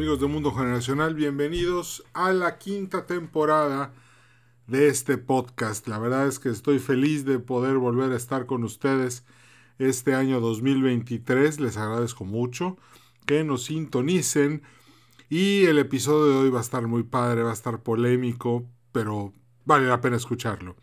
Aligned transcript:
Amigos 0.00 0.20
de 0.20 0.28
Mundo 0.28 0.50
Generacional, 0.52 1.14
bienvenidos 1.14 2.02
a 2.14 2.32
la 2.32 2.56
quinta 2.56 3.04
temporada 3.04 3.92
de 4.66 4.88
este 4.88 5.18
podcast. 5.18 5.86
La 5.88 5.98
verdad 5.98 6.26
es 6.26 6.38
que 6.38 6.48
estoy 6.48 6.78
feliz 6.78 7.26
de 7.26 7.38
poder 7.38 7.76
volver 7.76 8.10
a 8.12 8.16
estar 8.16 8.46
con 8.46 8.64
ustedes 8.64 9.26
este 9.78 10.14
año 10.14 10.40
2023. 10.40 11.60
Les 11.60 11.76
agradezco 11.76 12.24
mucho 12.24 12.78
que 13.26 13.44
nos 13.44 13.64
sintonicen 13.64 14.62
y 15.28 15.66
el 15.66 15.78
episodio 15.78 16.32
de 16.32 16.38
hoy 16.44 16.48
va 16.50 16.60
a 16.60 16.62
estar 16.62 16.86
muy 16.86 17.02
padre, 17.02 17.42
va 17.42 17.50
a 17.50 17.52
estar 17.52 17.82
polémico, 17.82 18.64
pero 18.92 19.34
vale 19.66 19.86
la 19.86 20.00
pena 20.00 20.16
escucharlo. 20.16 20.76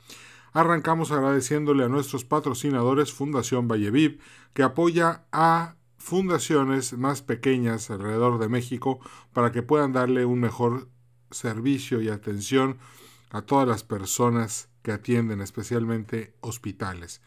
Arrancamos 0.54 1.12
agradeciéndole 1.12 1.84
a 1.84 1.90
nuestros 1.90 2.24
patrocinadores 2.24 3.12
Fundación 3.14 3.68
Valleviv, 3.68 4.20
que 4.54 4.62
apoya 4.62 5.26
a 5.32 5.77
fundaciones 6.08 6.98
más 6.98 7.22
pequeñas 7.22 7.90
alrededor 7.90 8.40
de 8.40 8.48
México 8.48 9.02
para 9.34 9.52
que 9.52 9.62
puedan 9.62 9.92
darle 9.92 10.24
un 10.24 10.40
mejor 10.40 10.88
servicio 11.32 12.02
y 12.02 12.08
atención 12.08 12.78
a 13.30 13.42
todas 13.42 13.68
las 13.68 13.84
personas 13.84 14.70
que 14.84 14.94
atienden, 14.94 15.42
especialmente 15.42 16.34
hospitales. 16.40 17.22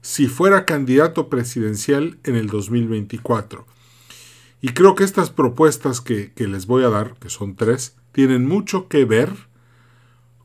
si 0.02 0.26
fuera 0.26 0.66
candidato 0.66 1.28
presidencial 1.28 2.18
en 2.24 2.36
el 2.36 2.48
2024. 2.48 3.64
Y 4.60 4.68
creo 4.70 4.94
que 4.94 5.04
estas 5.04 5.30
propuestas 5.30 6.00
que, 6.00 6.32
les 6.36 6.66
voy 6.66 6.84
a 6.84 6.90
dar, 6.90 7.14
que 7.14 7.30
son 7.30 7.56
tres, 7.56 7.96
tienen 8.12 8.46
mucho 8.46 8.88
que 8.88 9.04
ver 9.04 9.30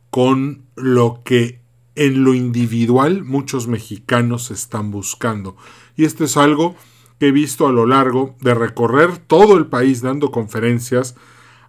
con 0.09 0.65
lo 0.75 1.21
que 1.25 1.59
en 1.95 2.23
lo 2.23 2.33
individual 2.33 3.23
muchos 3.23 3.67
mexicanos 3.67 4.51
están 4.51 4.91
buscando. 4.91 5.57
Y 5.95 6.05
esto 6.05 6.23
es 6.23 6.37
algo 6.37 6.75
que 7.19 7.27
he 7.27 7.31
visto 7.31 7.67
a 7.67 7.71
lo 7.71 7.87
largo 7.87 8.35
de 8.41 8.53
recorrer 8.53 9.17
todo 9.17 9.57
el 9.57 9.65
país 9.65 10.01
dando 10.01 10.31
conferencias 10.31 11.15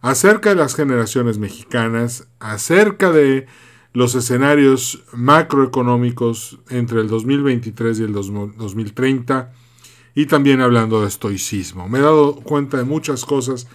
acerca 0.01 0.51
de 0.51 0.57
las 0.57 0.75
generaciones 0.75 1.39
mexicanas, 1.39 2.29
acerca 2.39 3.11
de 3.11 3.47
los 3.99 4.15
escenarios 4.15 5.03
macroeconómicos 5.13 6.61
entre 6.71 7.01
el 7.01 7.09
2023 7.09 7.99
y 7.99 8.03
el 8.05 8.13
2030 8.13 9.53
y 10.15 10.27
también 10.27 10.61
hablando 10.61 11.01
de 11.01 11.09
estoicismo. 11.09 11.89
Me 11.89 11.99
he 11.99 12.03
dado 12.03 12.37
cuenta 12.37 12.77
de 12.77 12.85
muchas 12.85 13.25
cosas 13.25 13.67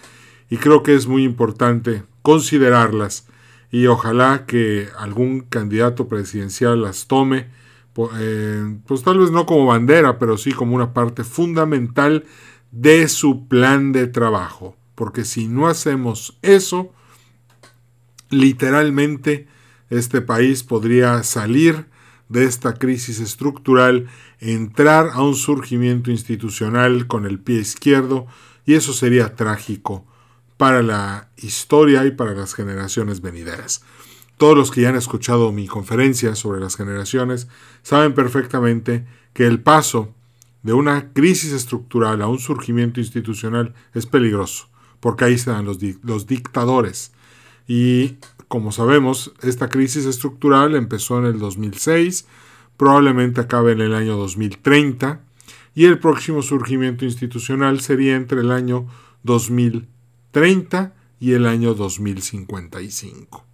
y 0.50 0.56
creo 0.56 0.82
que 0.82 0.96
es 0.96 1.08
muy 1.08 1.26
importante 1.26 2.04
considerarlas 2.22 3.28
y 3.70 3.88
ojalá 3.88 4.46
que 4.46 4.88
algún 4.98 5.42
candidato 5.42 6.08
presidencial 6.08 6.82
las 6.82 7.08
tome, 7.08 7.50
eh, 8.18 8.78
pues 8.88 9.04
tal 9.04 9.20
vez 9.20 9.30
no 9.30 9.46
como 9.46 9.66
bandera, 9.66 10.20
pero 10.20 10.38
sí 10.38 10.54
como 10.54 10.74
una 10.74 10.94
parte 10.94 11.26
fundamental 11.26 12.24
de 12.72 13.10
su 13.10 13.50
plan 13.50 13.92
de 13.92 14.08
trabajo. 14.08 14.78
Porque 14.96 15.26
si 15.26 15.50
no 15.50 15.68
hacemos 15.68 16.40
eso, 16.42 16.94
literalmente 18.30 19.52
este 19.98 20.22
país 20.22 20.64
podría 20.64 21.24
salir 21.24 21.86
de 22.30 22.46
esta 22.46 22.74
crisis 22.74 23.20
estructural, 23.20 24.08
entrar 24.40 25.10
a 25.14 25.22
un 25.22 25.36
surgimiento 25.36 26.10
institucional 26.12 27.08
con 27.08 27.26
el 27.26 27.40
pie 27.40 27.60
izquierdo, 27.60 28.28
y 28.66 28.74
eso 28.74 28.94
sería 28.94 29.36
trágico 29.36 30.06
para 30.58 30.82
la 30.82 31.30
historia 31.38 32.06
y 32.06 32.12
para 32.12 32.34
las 32.34 32.54
generaciones 32.54 33.22
venideras. 33.22 33.84
Todos 34.38 34.58
los 34.58 34.72
que 34.72 34.82
ya 34.82 34.90
han 34.90 34.96
escuchado 34.96 35.52
mi 35.52 35.68
conferencia 35.68 36.36
sobre 36.36 36.60
las 36.60 36.76
generaciones 36.76 37.48
saben 37.82 38.14
perfectamente 38.14 39.06
que 39.34 39.46
el 39.46 39.60
paso 39.62 40.14
de 40.64 40.74
una 40.74 41.12
crisis 41.14 41.52
estructural 41.52 42.22
a 42.22 42.28
un 42.28 42.40
surgimiento 42.40 43.00
institucional 43.00 43.74
es 43.94 44.06
peligroso, 44.06 44.70
porque 45.00 45.26
ahí 45.26 45.38
se 45.38 45.52
los 45.62 46.28
dictadores. 46.28 47.12
Y 47.68 48.18
como 48.48 48.72
sabemos, 48.72 49.34
esta 49.42 49.70
crisis 49.70 50.06
estructural 50.06 50.76
empezó 50.76 51.18
en 51.20 51.26
el 51.26 51.40
2006, 51.40 52.28
probablemente 52.78 53.42
acabe 53.42 53.72
en 53.72 53.82
el 53.82 53.96
año 53.96 54.16
2030 54.18 55.22
y 55.76 55.86
el 55.86 56.00
próximo 56.00 56.42
surgimiento 56.42 57.06
institucional 57.06 57.82
sería 57.82 58.16
entre 58.16 58.42
el 58.42 58.52
año 58.52 58.88
2030 59.24 60.94
y 61.20 61.34
el 61.34 61.46
año 61.48 61.74
2055. 61.74 63.46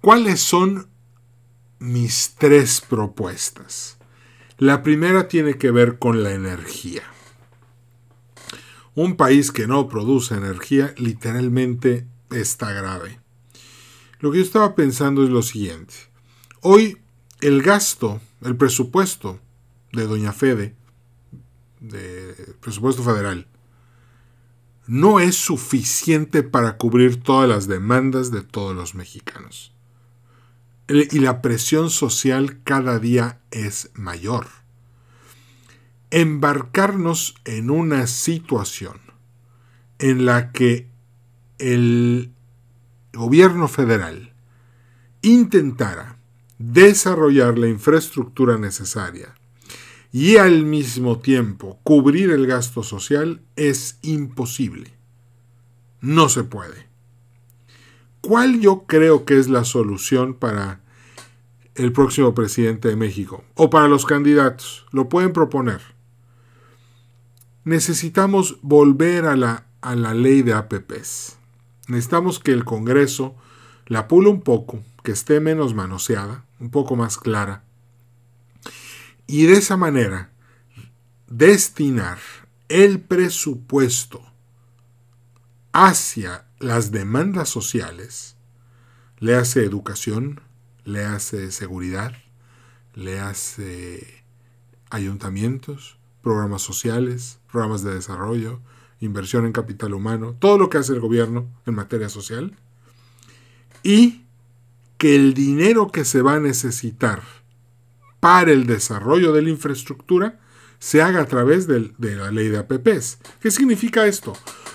¿Cuáles 0.00 0.40
son 0.40 0.86
mis 1.78 2.34
tres 2.38 2.80
propuestas? 2.80 3.98
La 4.58 4.82
primera 4.82 5.26
tiene 5.26 5.58
que 5.58 5.70
ver 5.70 5.98
con 5.98 6.22
la 6.22 6.32
energía. 6.32 7.02
Un 8.94 9.16
país 9.16 9.52
que 9.52 9.66
no 9.66 9.88
produce 9.88 10.34
energía 10.34 10.94
literalmente 10.96 12.06
está 12.30 12.72
grave. 12.72 13.20
Lo 14.20 14.30
que 14.30 14.38
yo 14.38 14.44
estaba 14.44 14.74
pensando 14.74 15.22
es 15.22 15.30
lo 15.30 15.42
siguiente. 15.42 15.94
Hoy 16.62 16.98
el 17.40 17.62
gasto, 17.62 18.20
el 18.42 18.56
presupuesto 18.56 19.40
de 19.92 20.06
Doña 20.06 20.32
Fede, 20.32 20.74
de 21.80 22.54
presupuesto 22.60 23.02
federal, 23.02 23.46
no 24.86 25.20
es 25.20 25.36
suficiente 25.36 26.42
para 26.42 26.76
cubrir 26.76 27.22
todas 27.22 27.48
las 27.48 27.66
demandas 27.66 28.30
de 28.30 28.42
todos 28.42 28.74
los 28.74 28.94
mexicanos. 28.94 29.72
Y 30.88 31.18
la 31.18 31.42
presión 31.42 31.90
social 31.90 32.62
cada 32.62 33.00
día 33.00 33.40
es 33.50 33.90
mayor. 33.94 34.46
Embarcarnos 36.10 37.34
en 37.44 37.70
una 37.70 38.06
situación 38.06 39.00
en 39.98 40.24
la 40.24 40.52
que 40.52 40.88
el 41.58 42.32
gobierno 43.12 43.68
federal 43.68 44.32
intentara 45.22 46.18
desarrollar 46.58 47.58
la 47.58 47.68
infraestructura 47.68 48.58
necesaria 48.58 49.34
y 50.12 50.36
al 50.36 50.64
mismo 50.64 51.18
tiempo 51.18 51.78
cubrir 51.82 52.30
el 52.30 52.46
gasto 52.46 52.82
social 52.82 53.42
es 53.56 53.98
imposible. 54.02 54.94
No 56.00 56.28
se 56.28 56.44
puede. 56.44 56.86
¿Cuál 58.20 58.60
yo 58.60 58.84
creo 58.86 59.24
que 59.24 59.38
es 59.38 59.48
la 59.48 59.64
solución 59.64 60.34
para 60.34 60.80
el 61.74 61.92
próximo 61.92 62.34
presidente 62.34 62.88
de 62.88 62.96
México? 62.96 63.44
O 63.54 63.68
para 63.68 63.88
los 63.88 64.06
candidatos. 64.06 64.86
Lo 64.90 65.08
pueden 65.08 65.32
proponer. 65.32 65.80
Necesitamos 67.64 68.58
volver 68.62 69.26
a 69.26 69.36
la, 69.36 69.66
a 69.80 69.94
la 69.96 70.14
ley 70.14 70.42
de 70.42 70.54
APPs. 70.54 71.36
Necesitamos 71.86 72.38
que 72.40 72.52
el 72.52 72.64
Congreso 72.64 73.36
la 73.86 74.08
pule 74.08 74.28
un 74.28 74.40
poco, 74.40 74.82
que 75.04 75.12
esté 75.12 75.40
menos 75.40 75.74
manoseada, 75.74 76.44
un 76.58 76.70
poco 76.70 76.96
más 76.96 77.18
clara. 77.18 77.62
Y 79.26 79.46
de 79.46 79.54
esa 79.54 79.76
manera, 79.76 80.30
destinar 81.28 82.18
el 82.68 83.00
presupuesto 83.00 84.22
hacia 85.72 86.46
las 86.58 86.90
demandas 86.90 87.48
sociales, 87.48 88.36
le 89.18 89.34
hace 89.34 89.64
educación, 89.64 90.40
le 90.84 91.04
hace 91.04 91.50
seguridad, 91.52 92.14
le 92.94 93.20
hace 93.20 94.24
ayuntamientos, 94.90 95.98
programas 96.22 96.62
sociales, 96.62 97.38
programas 97.50 97.82
de 97.82 97.94
desarrollo, 97.94 98.60
inversión 99.00 99.46
en 99.46 99.52
capital 99.52 99.94
humano, 99.94 100.36
todo 100.38 100.58
lo 100.58 100.70
que 100.70 100.78
hace 100.78 100.92
el 100.92 101.00
gobierno 101.00 101.46
en 101.66 101.74
materia 101.74 102.08
social, 102.08 102.56
y 103.82 104.22
que 104.98 105.14
el 105.14 105.34
dinero 105.34 105.90
que 105.92 106.04
se 106.04 106.22
va 106.22 106.34
a 106.34 106.40
necesitar 106.40 107.22
para 108.20 108.52
el 108.52 108.66
desarrollo 108.66 109.32
de 109.32 109.42
la 109.42 109.50
infraestructura 109.50 110.40
se 110.78 111.02
haga 111.02 111.20
a 111.20 111.26
través 111.26 111.66
de, 111.66 111.92
la 111.98 112.30
ley 112.30 112.48
de 112.48 112.58
APPs. 112.58 113.18
¿Qué 113.40 113.50
significa 113.50 114.06
esto? 114.06 114.34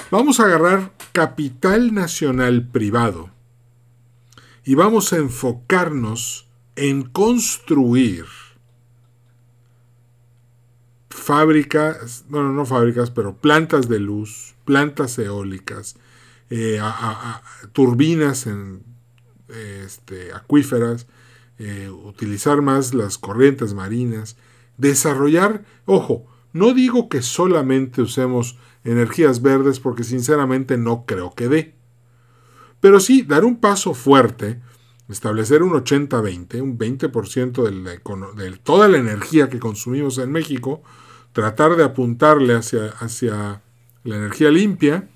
Vamos 0.09 0.39
a 0.39 0.45
agarrar 0.45 0.93
capital 1.11 1.93
nacional 1.93 2.67
privado 2.67 3.29
y 4.63 4.75
vamos 4.75 5.13
a 5.13 5.17
enfocarnos 5.17 6.47
en 6.75 7.03
construir 7.03 8.25
fábricas, 11.11 12.25
bueno, 12.29 12.51
no 12.51 12.65
fábricas, 12.65 13.11
pero 13.11 13.35
plantas 13.35 13.87
de 13.87 13.99
luz, 13.99 14.55
plantas 14.65 15.17
eólicas, 15.19 15.95
eh, 16.49 16.79
turbinas 17.73 18.47
en, 18.47 18.83
este, 19.49 20.33
acuíferas, 20.33 21.07
eh, 21.59 21.89
utilizar 21.89 22.61
más 22.61 22.93
las 22.93 23.17
corrientes 23.17 23.73
marinas, 23.73 24.37
desarrollar, 24.77 25.63
ojo, 25.85 26.25
no 26.53 26.73
digo 26.73 27.07
que 27.07 27.21
solamente 27.21 28.01
usemos 28.01 28.57
energías 28.83 29.41
verdes 29.41 29.79
porque 29.79 30.03
sinceramente 30.03 30.77
no 30.77 31.05
creo 31.05 31.33
que 31.33 31.47
dé. 31.47 31.75
Pero 32.79 32.99
sí, 32.99 33.21
dar 33.21 33.45
un 33.45 33.57
paso 33.57 33.93
fuerte, 33.93 34.59
establecer 35.07 35.61
un 35.61 35.71
80-20, 35.71 36.61
un 36.61 36.77
20% 36.77 37.63
de, 37.63 38.43
de, 38.43 38.57
toda 38.57 38.87
la 38.87 38.97
energía 38.97 39.49
que 39.49 39.59
consumimos 39.59 40.17
en 40.17 40.31
México, 40.31 40.81
tratar 41.33 41.75
de 41.75 41.83
apuntarle 41.83 42.55
hacia, 42.55 42.87
hacia 42.99 43.61
la 44.03 44.15
energía 44.15 44.49
limpia 44.49 45.07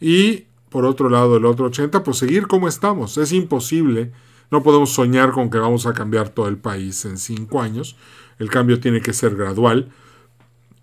y 0.00 0.46
por 0.68 0.84
otro 0.86 1.08
lado 1.08 1.36
el 1.36 1.44
otro 1.44 1.66
80, 1.66 2.02
pues 2.02 2.16
seguir 2.16 2.46
como 2.46 2.66
estamos. 2.66 3.18
Es 3.18 3.32
imposible, 3.32 4.10
no 4.50 4.62
podemos 4.62 4.90
soñar 4.90 5.32
con 5.32 5.50
que 5.50 5.58
vamos 5.58 5.86
a 5.86 5.92
cambiar 5.92 6.30
todo 6.30 6.48
el 6.48 6.56
país 6.56 7.04
en 7.04 7.18
cinco 7.18 7.60
años, 7.60 7.96
el 8.38 8.50
cambio 8.50 8.80
tiene 8.80 9.00
que 9.00 9.12
ser 9.12 9.36
gradual. 9.36 9.90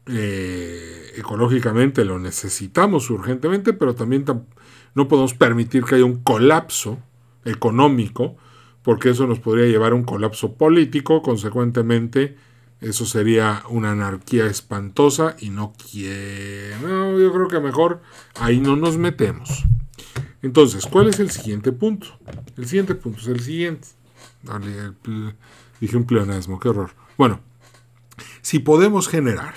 Eh, 0.05 1.11
ecológicamente 1.17 2.05
lo 2.05 2.17
necesitamos 2.19 3.09
urgentemente, 3.09 3.73
pero 3.73 3.95
también 3.95 4.25
no 4.95 5.07
podemos 5.07 5.33
permitir 5.33 5.83
que 5.83 5.95
haya 5.95 6.05
un 6.05 6.23
colapso 6.23 6.99
económico, 7.45 8.37
porque 8.83 9.09
eso 9.09 9.27
nos 9.27 9.39
podría 9.39 9.65
llevar 9.65 9.91
a 9.91 9.95
un 9.95 10.03
colapso 10.03 10.53
político, 10.53 11.21
consecuentemente 11.21 12.37
eso 12.81 13.05
sería 13.05 13.63
una 13.69 13.91
anarquía 13.91 14.45
espantosa 14.45 15.35
y 15.39 15.49
no 15.49 15.73
quiero, 15.91 17.19
yo 17.19 17.33
creo 17.33 17.47
que 17.49 17.59
mejor 17.59 18.01
ahí 18.39 18.59
no 18.59 18.75
nos 18.75 18.97
metemos. 18.97 19.65
Entonces, 20.41 20.85
¿cuál 20.85 21.09
es 21.09 21.19
el 21.19 21.29
siguiente 21.29 21.73
punto? 21.73 22.07
El 22.55 22.65
siguiente 22.65 22.95
punto 22.95 23.19
es 23.19 23.27
el 23.27 23.41
siguiente. 23.41 23.87
dije 25.81 25.97
un 25.97 26.05
pleonasmo, 26.05 26.59
qué 26.59 26.69
horror. 26.69 26.91
Bueno, 27.17 27.41
si 28.41 28.59
podemos 28.59 29.09
generar 29.09 29.55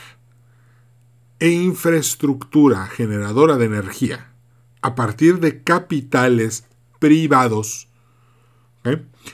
infraestructura 1.39 2.87
generadora 2.87 3.57
de 3.57 3.67
energía 3.67 4.33
a 4.81 4.97
partir 4.97 5.39
de 5.39 5.63
capitales 5.63 6.65
privados, 6.99 7.89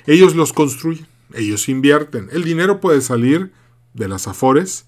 ellos 0.06 0.34
los 0.34 0.52
construyen, 0.52 1.06
ellos 1.32 1.70
invierten. 1.70 2.28
El 2.32 2.44
dinero 2.44 2.80
puede 2.80 3.00
salir 3.00 3.52
de 3.98 4.08
las 4.08 4.28
afores, 4.28 4.86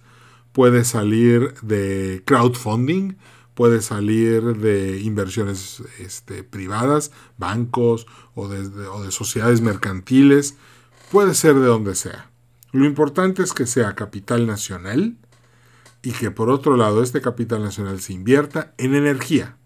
puede 0.53 0.85
salir 0.85 1.55
de 1.63 2.23
crowdfunding, 2.25 3.17
puede 3.55 3.83
salir 3.83 4.57
de 4.57 5.01
inversiones 5.01 5.83
este, 5.99 6.43
privadas, 6.45 7.11
bancos 7.37 8.07
o 8.35 8.45
o 8.45 9.03
de 9.03 9.11
sociedades 9.11 9.61
mercantiles, 9.61 10.57
puede 11.11 11.35
ser 11.35 11.55
de 11.57 11.67
donde 11.67 11.95
sea. 11.95 12.31
Lo 12.73 12.85
importante 12.85 13.43
es 13.43 13.53
que 13.53 13.67
sea 13.67 13.95
capital 13.95 14.47
nacional 14.47 15.17
y 16.03 16.13
que 16.13 16.31
por 16.31 16.51
otro 16.51 16.77
lado 16.77 17.03
este 17.03 17.21
capital 17.21 17.63
nacional 17.63 18.01
se 18.01 18.13
invierta 18.13 18.73
en 18.79 18.95
energía. 18.95 19.57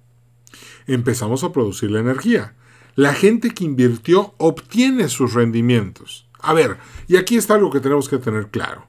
Empezamos 0.86 1.44
a 1.44 1.52
producir 1.52 1.90
la 1.90 2.00
energía. 2.00 2.54
La 2.94 3.12
gente 3.12 3.50
que 3.50 3.64
invirtió 3.64 4.34
obtiene 4.38 5.08
sus 5.08 5.34
rendimientos. 5.34 6.28
A 6.40 6.52
ver, 6.52 6.78
y 7.08 7.16
aquí 7.16 7.36
está 7.36 7.54
algo 7.54 7.70
que 7.70 7.80
tenemos 7.80 8.08
que 8.08 8.18
tener 8.18 8.48
claro. 8.48 8.88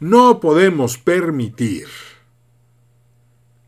No 0.00 0.40
podemos 0.40 0.98
permitir 0.98 1.86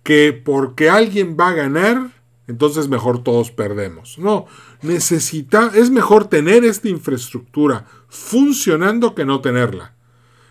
que 0.02 0.32
porque 0.32 0.88
alguien 0.88 1.36
va 1.38 1.48
a 1.48 1.54
ganar, 1.54 2.10
entonces 2.46 2.88
mejor 2.88 3.24
todos 3.24 3.50
perdemos. 3.50 4.18
No, 4.18 4.46
necesita, 4.82 5.72
es 5.74 5.90
mejor 5.90 6.28
tener 6.28 6.64
esta 6.64 6.88
infraestructura 6.88 7.86
funcionando 8.08 9.14
que 9.14 9.24
no 9.24 9.40
tenerla. 9.40 9.94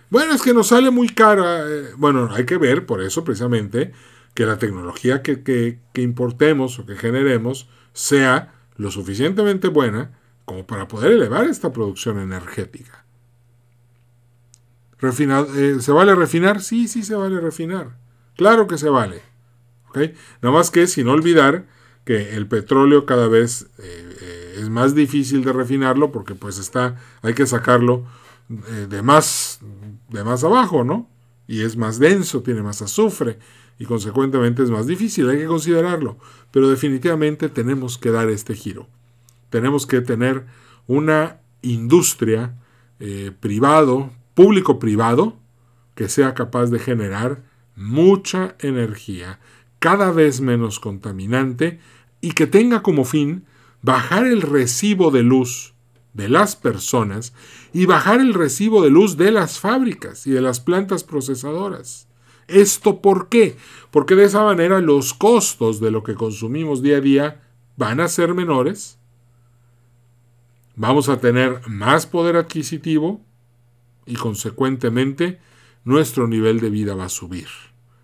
Bueno, 0.10 0.34
es 0.34 0.42
que 0.42 0.54
nos 0.54 0.68
sale 0.68 0.92
muy 0.92 1.10
cara. 1.10 1.68
Eh, 1.68 1.94
bueno, 1.98 2.30
hay 2.32 2.46
que 2.46 2.58
ver 2.58 2.86
por 2.86 3.02
eso 3.02 3.24
precisamente 3.24 3.94
que 4.34 4.46
la 4.46 4.60
tecnología 4.60 5.22
que, 5.22 5.42
que, 5.42 6.02
importemos 6.02 6.78
o 6.78 6.86
que 6.86 6.96
generemos 6.96 7.70
sea 7.94 8.54
lo 8.76 8.92
suficientemente 8.92 9.70
buena 9.70 10.20
como 10.44 10.68
para 10.68 10.88
poder 10.88 11.14
elevar 11.14 11.46
esta 11.46 11.72
producción 11.72 12.20
energética. 12.20 13.05
Eh, 15.10 15.78
¿Se 15.80 15.92
vale 15.92 16.16
refinar? 16.16 16.62
Sí, 16.62 16.88
sí 16.88 17.04
se 17.04 17.16
vale 17.16 17.40
refinar. 17.40 17.98
Claro 18.36 18.68
que 18.68 18.78
se 18.78 18.90
vale. 18.90 19.22
¿Okay? 19.90 20.14
Nada 20.42 20.56
más 20.56 20.72
que 20.72 20.88
sin 20.88 21.08
olvidar 21.08 21.66
que 22.06 22.36
el 22.36 22.48
petróleo 22.48 23.06
cada 23.06 23.28
vez 23.28 23.68
eh, 23.80 24.18
eh, 24.22 24.56
es 24.60 24.70
más 24.70 24.94
difícil 24.94 25.44
de 25.44 25.52
refinarlo 25.52 26.12
porque 26.12 26.36
pues 26.36 26.60
está, 26.60 26.96
hay 27.24 27.34
que 27.34 27.48
sacarlo 27.48 28.06
eh, 28.50 28.88
de, 28.88 29.02
más, 29.02 29.60
de 30.10 30.24
más 30.24 30.44
abajo, 30.44 30.84
¿no? 30.84 31.10
Y 31.48 31.62
es 31.62 31.76
más 31.76 32.00
denso, 32.00 32.42
tiene 32.42 32.62
más 32.62 32.82
azufre 32.82 33.40
y 33.80 33.86
consecuentemente 33.86 34.64
es 34.64 34.70
más 34.70 34.86
difícil, 34.86 35.30
hay 35.30 35.40
que 35.40 35.48
considerarlo. 35.48 36.18
Pero 36.52 36.70
definitivamente 36.70 37.50
tenemos 37.50 37.98
que 37.98 38.12
dar 38.12 38.30
este 38.30 38.56
giro. 38.56 38.88
Tenemos 39.50 39.86
que 39.86 40.02
tener 40.02 40.46
una 40.88 41.40
industria 41.62 42.56
privado, 43.40 44.12
público-privado, 44.36 45.38
que 45.96 46.10
sea 46.10 46.34
capaz 46.34 46.68
de 46.68 46.80
generar 46.80 47.44
mucha 47.76 48.56
energía, 48.60 49.40
cada 49.80 50.12
vez 50.12 50.42
menos 50.42 50.80
contaminante 50.80 51.80
y 52.22 52.32
que 52.32 52.48
tenga 52.48 52.84
como 52.84 53.06
fin 53.06 53.46
bajar 53.82 54.26
el 54.26 54.42
recibo 54.42 55.12
de 55.12 55.24
luz 55.24 55.74
de 56.14 56.30
las 56.30 56.56
personas 56.56 57.34
y 57.74 57.86
bajar 57.86 58.20
el 58.20 58.34
recibo 58.34 58.82
de 58.82 58.90
luz 58.90 59.18
de 59.18 59.32
las 59.32 59.60
fábricas 59.60 60.26
y 60.28 60.32
de 60.32 60.42
las 60.42 60.60
plantas 60.60 61.04
procesadoras. 61.04 62.08
¿Esto 62.48 63.02
por 63.02 63.28
qué? 63.30 63.58
Porque 63.92 64.16
de 64.16 64.26
esa 64.26 64.44
manera 64.44 64.80
los 64.80 65.14
costos 65.14 65.80
de 65.80 65.92
lo 65.92 66.04
que 66.04 66.16
consumimos 66.16 66.82
día 66.82 66.98
a 66.98 67.02
día 67.02 67.42
van 67.76 68.00
a 68.00 68.08
ser 68.08 68.34
menores, 68.34 68.98
vamos 70.76 71.10
a 71.10 71.20
tener 71.20 71.62
más 71.68 72.06
poder 72.06 72.38
adquisitivo 72.38 73.22
y 74.06 74.16
consecuentemente 74.16 75.40
nuestro 75.84 76.28
nivel 76.28 76.60
de 76.60 76.70
vida 76.70 76.96
va 76.96 77.06
a 77.06 77.10
subir. 77.10 77.48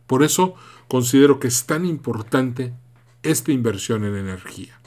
Por 0.08 0.24
eso 0.24 0.56
considero 0.88 1.40
que 1.40 1.48
es 1.48 1.66
tan 1.66 1.86
importante 1.86 2.74
esta 3.24 3.52
inversión 3.52 4.04
en 4.04 4.16
energía. 4.16 4.80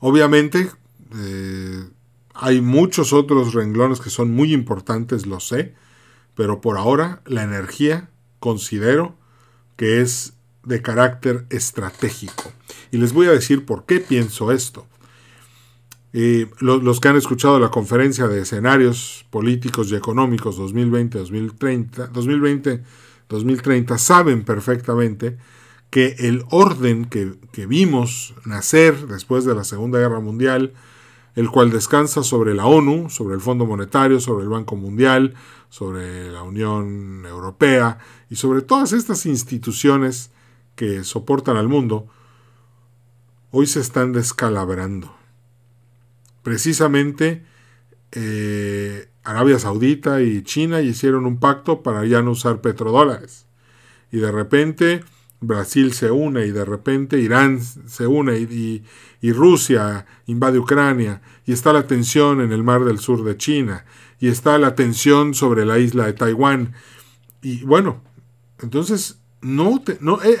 Obviamente, 0.00 0.70
eh, 1.14 1.88
hay 2.34 2.60
muchos 2.60 3.12
otros 3.12 3.54
renglones 3.54 4.00
que 4.00 4.10
son 4.10 4.30
muy 4.30 4.52
importantes, 4.52 5.26
lo 5.26 5.40
sé, 5.40 5.74
pero 6.34 6.60
por 6.60 6.78
ahora 6.78 7.22
la 7.26 7.42
energía 7.42 8.10
considero 8.38 9.16
que 9.76 10.00
es 10.00 10.34
de 10.64 10.82
carácter 10.82 11.46
estratégico. 11.50 12.52
Y 12.90 12.98
les 12.98 13.12
voy 13.12 13.26
a 13.26 13.32
decir 13.32 13.64
por 13.64 13.86
qué 13.86 14.00
pienso 14.00 14.52
esto. 14.52 14.86
Los, 16.12 17.00
que 17.00 17.08
han 17.08 17.16
escuchado 17.16 17.58
la 17.58 17.70
conferencia 17.70 18.28
de 18.28 18.40
escenarios 18.40 19.26
políticos 19.30 19.90
y 19.90 19.94
económicos 19.94 20.58
2020-2030 20.58 22.82
2020-2030 23.28 23.98
saben 23.98 24.42
perfectamente 24.42 25.36
que 25.90 26.16
el 26.18 26.44
orden 26.50 27.04
que, 27.04 27.34
que 27.52 27.66
vimos 27.66 28.34
nacer 28.46 29.06
después 29.06 29.44
de 29.44 29.54
la 29.54 29.64
Segunda 29.64 29.98
Guerra 29.98 30.20
Mundial, 30.20 30.72
el 31.34 31.50
cual 31.50 31.70
descansa 31.70 32.22
sobre 32.22 32.54
la 32.54 32.66
ONU, 32.66 33.10
sobre 33.10 33.34
el 33.34 33.40
Fondo 33.40 33.66
Monetario, 33.66 34.20
sobre 34.20 34.44
el 34.44 34.50
Banco 34.50 34.76
Mundial, 34.76 35.34
sobre 35.68 36.30
la 36.30 36.42
Unión 36.42 37.24
Europea 37.26 37.98
y 38.30 38.36
sobre 38.36 38.62
todas 38.62 38.92
estas 38.92 39.26
instituciones 39.26 40.30
que 40.74 41.04
soportan 41.04 41.56
al 41.56 41.68
mundo, 41.68 42.06
hoy 43.50 43.66
se 43.66 43.80
están 43.80 44.12
descalabrando. 44.12 45.14
Precisamente 46.48 47.44
eh, 48.10 49.10
Arabia 49.22 49.58
Saudita 49.58 50.22
y 50.22 50.42
China 50.44 50.80
hicieron 50.80 51.26
un 51.26 51.38
pacto 51.38 51.82
para 51.82 52.06
ya 52.06 52.22
no 52.22 52.30
usar 52.30 52.62
petrodólares. 52.62 53.44
Y 54.10 54.16
de 54.16 54.32
repente 54.32 55.04
Brasil 55.42 55.92
se 55.92 56.10
une 56.10 56.46
y 56.46 56.50
de 56.50 56.64
repente 56.64 57.18
Irán 57.18 57.60
se 57.60 58.06
une 58.06 58.38
y, 58.38 58.82
y, 59.20 59.32
Rusia 59.32 60.06
invade 60.24 60.58
Ucrania 60.58 61.20
y 61.44 61.52
está 61.52 61.74
la 61.74 61.86
tensión 61.86 62.40
en 62.40 62.50
el 62.50 62.64
mar 62.64 62.86
del 62.86 62.98
sur 62.98 63.22
de 63.24 63.36
China 63.36 63.84
y 64.18 64.28
está 64.28 64.56
la 64.56 64.74
tensión 64.74 65.34
sobre 65.34 65.66
la 65.66 65.78
isla 65.78 66.06
de 66.06 66.14
Taiwán. 66.14 66.72
Y 67.42 67.62
bueno, 67.64 68.00
entonces 68.62 69.20
no, 69.40 69.82
eh, 70.24 70.38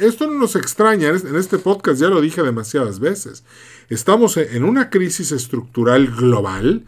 esto 0.00 0.26
no 0.26 0.34
nos 0.34 0.54
extraña, 0.56 1.08
en 1.08 1.36
este 1.36 1.58
podcast 1.58 2.00
ya 2.00 2.08
lo 2.08 2.20
dije 2.20 2.42
demasiadas 2.42 3.00
veces. 3.00 3.44
Estamos 3.88 4.36
en 4.36 4.64
una 4.64 4.90
crisis 4.90 5.32
estructural 5.32 6.08
global, 6.08 6.84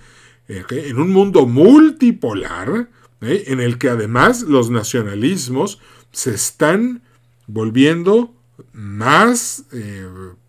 eh, 0.49 0.65
en 0.71 0.99
un 0.99 1.11
mundo 1.11 1.47
multipolar, 1.47 2.89
eh, 3.21 3.45
en 3.49 3.61
el 3.61 3.79
que 3.79 3.89
además 3.89 4.43
los 4.43 4.71
nacionalismos 4.71 5.81
se 6.13 6.35
están 6.35 7.03
volviendo 7.47 8.35
más 8.73 9.65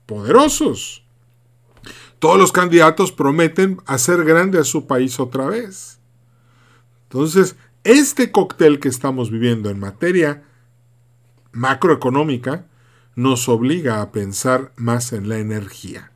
poderosos. 0.05 1.03
Todos 2.19 2.37
los 2.37 2.51
candidatos 2.51 3.11
prometen 3.11 3.79
hacer 3.87 4.23
grande 4.23 4.59
a 4.59 4.63
su 4.63 4.85
país 4.85 5.19
otra 5.19 5.47
vez. 5.47 5.99
Entonces, 7.03 7.55
este 7.83 8.31
cóctel 8.31 8.79
que 8.79 8.89
estamos 8.89 9.31
viviendo 9.31 9.71
en 9.71 9.79
materia 9.79 10.43
macroeconómica 11.51 12.65
nos 13.15 13.49
obliga 13.49 14.01
a 14.01 14.11
pensar 14.11 14.71
más 14.75 15.13
en 15.13 15.29
la 15.29 15.37
energía. 15.37 16.11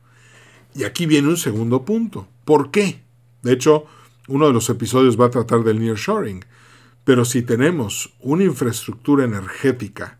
Y 0.74 0.84
aquí 0.84 1.06
viene 1.06 1.28
un 1.28 1.36
segundo 1.36 1.84
punto. 1.84 2.28
¿Por 2.44 2.70
qué? 2.70 3.02
De 3.42 3.52
hecho, 3.52 3.86
uno 4.28 4.46
de 4.46 4.52
los 4.52 4.68
episodios 4.70 5.20
va 5.20 5.26
a 5.26 5.30
tratar 5.30 5.62
del 5.62 5.80
nearshoring. 5.80 6.44
Pero 7.04 7.24
si 7.24 7.42
tenemos 7.42 8.14
una 8.20 8.44
infraestructura 8.44 9.24
energética 9.24 10.18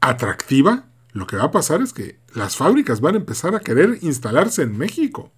atractiva, 0.00 0.86
lo 1.12 1.26
que 1.26 1.36
va 1.36 1.44
a 1.44 1.50
pasar 1.50 1.82
es 1.82 1.92
que 1.92 2.18
las 2.34 2.56
fábricas 2.56 3.00
van 3.00 3.14
a 3.14 3.18
empezar 3.18 3.54
a 3.54 3.60
querer 3.60 3.98
instalarse 4.02 4.62
en 4.62 4.78
México. 4.78 5.30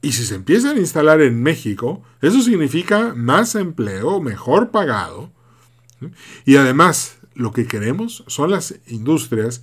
Y 0.00 0.12
si 0.12 0.24
se 0.24 0.34
empiezan 0.34 0.76
a 0.76 0.80
instalar 0.80 1.20
en 1.20 1.40
México, 1.42 2.02
eso 2.20 2.42
significa 2.42 3.14
más 3.14 3.54
empleo, 3.54 4.20
mejor 4.20 4.70
pagado. 4.72 5.30
Y 6.44 6.56
además, 6.56 7.18
lo 7.34 7.52
que 7.52 7.66
queremos 7.66 8.24
son 8.26 8.50
las 8.50 8.74
industrias. 8.86 9.62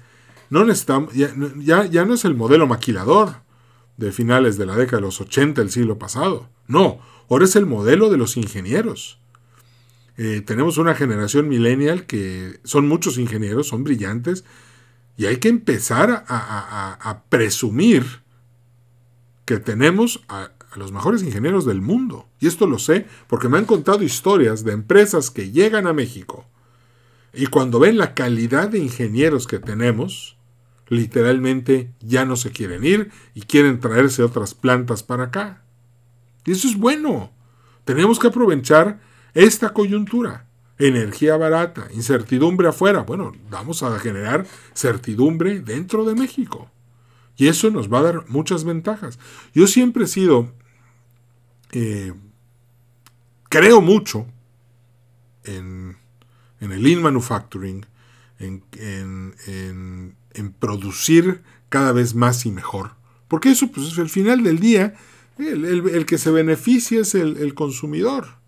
No 0.50 0.65
ya, 1.13 1.86
ya, 1.86 2.05
no 2.05 2.13
es 2.13 2.25
el 2.25 2.36
modelo 2.36 2.65
maquilador 2.67 3.36
de 3.98 4.12
finales 4.12 4.58
de 4.58 4.65
la 4.65 4.75
década 4.75 4.98
de 4.98 5.03
los 5.03 5.22
80 5.22 5.62
del 5.62 5.72
siglo 5.72 6.00
pasado. 6.00 6.50
No, 6.67 7.00
ahora 7.29 7.46
es 7.46 7.55
el 7.55 7.65
modelo 7.65 8.10
de 8.10 8.17
los 8.17 8.38
ingenieros. 8.38 9.19
Eh, 10.17 10.41
tenemos 10.41 10.77
una 10.77 10.96
generación 10.96 11.48
millennial 11.48 12.05
que 12.05 12.60
son 12.63 12.88
muchos 12.88 13.17
ingenieros, 13.17 13.67
son 13.67 13.84
brillantes, 13.84 14.43
y 15.15 15.27
hay 15.27 15.38
que 15.38 15.50
empezar 15.50 16.25
a, 16.27 17.24
presumir 17.29 18.05
que 19.46 19.60
tenemos 19.60 20.24
los 20.75 20.91
mejores 20.91 21.23
ingenieros 21.23 21.65
del 21.65 21.81
mundo. 21.81 22.27
Y 22.39 22.47
esto 22.47 22.67
lo 22.67 22.79
sé 22.79 23.07
porque 23.27 23.49
me 23.49 23.57
han 23.57 23.65
contado 23.65 24.03
historias 24.03 24.63
de 24.63 24.73
empresas 24.73 25.31
que 25.31 25.51
llegan 25.51 25.88
a 25.88 25.93
México 25.93 26.45
y 27.33 27.47
cuando 27.47 27.79
ven 27.79 27.97
la 27.97 28.15
calidad 28.15 28.69
de 28.69 28.79
ingenieros 28.79 29.45
que 29.45 29.59
tenemos, 29.59 30.38
literalmente 30.88 31.93
ya 31.99 32.25
no 32.25 32.35
se 32.35 32.51
quieren 32.51 32.83
ir 32.83 33.11
y 33.35 33.41
quieren 33.41 33.79
traerse 33.79 34.23
otras 34.23 34.53
plantas 34.55 35.03
para 35.03 35.25
acá. 35.25 35.63
Y 36.45 36.51
eso 36.51 36.67
es 36.67 36.77
bueno. 36.77 37.31
Tenemos 37.85 38.19
que 38.19 38.27
aprovechar 38.27 38.99
esta 39.33 39.73
coyuntura, 39.73 40.47
energía 40.79 41.38
barata, 41.38 41.88
incertidumbre 41.93 42.67
afuera, 42.67 43.01
bueno, 43.03 43.33
vamos 43.49 43.83
a 43.83 43.97
generar 43.99 44.47
certidumbre 44.73 45.59
dentro 45.59 46.05
de 46.05 46.15
México. 46.15 46.71
Y 47.38 47.47
eso 47.47 47.69
nos 47.69 47.91
va 47.91 47.99
a 47.99 48.03
dar 48.03 48.25
muchas 48.27 48.63
ventajas. 48.63 49.19
Yo 49.53 49.67
siempre 49.67 50.05
he 50.05 50.07
sido, 50.07 50.51
eh, 51.71 52.13
creo 53.49 53.81
mucho 53.81 54.25
en, 55.43 55.97
el 56.59 56.83
lean 56.83 57.01
manufacturing, 57.01 57.85
en, 58.39 60.15
producir 60.59 61.41
cada 61.69 61.91
vez 61.91 62.15
más 62.15 62.45
y 62.45 62.51
mejor. 62.51 62.91
Porque 63.27 63.51
eso, 63.51 63.71
pues, 63.71 63.97
al 63.99 64.09
final 64.09 64.43
del 64.43 64.59
día, 64.59 64.95
el, 65.38 66.05
que 66.05 66.17
se 66.17 66.31
beneficia 66.31 67.01
es 67.01 67.15
el 67.15 67.53
consumidor. 67.53 68.39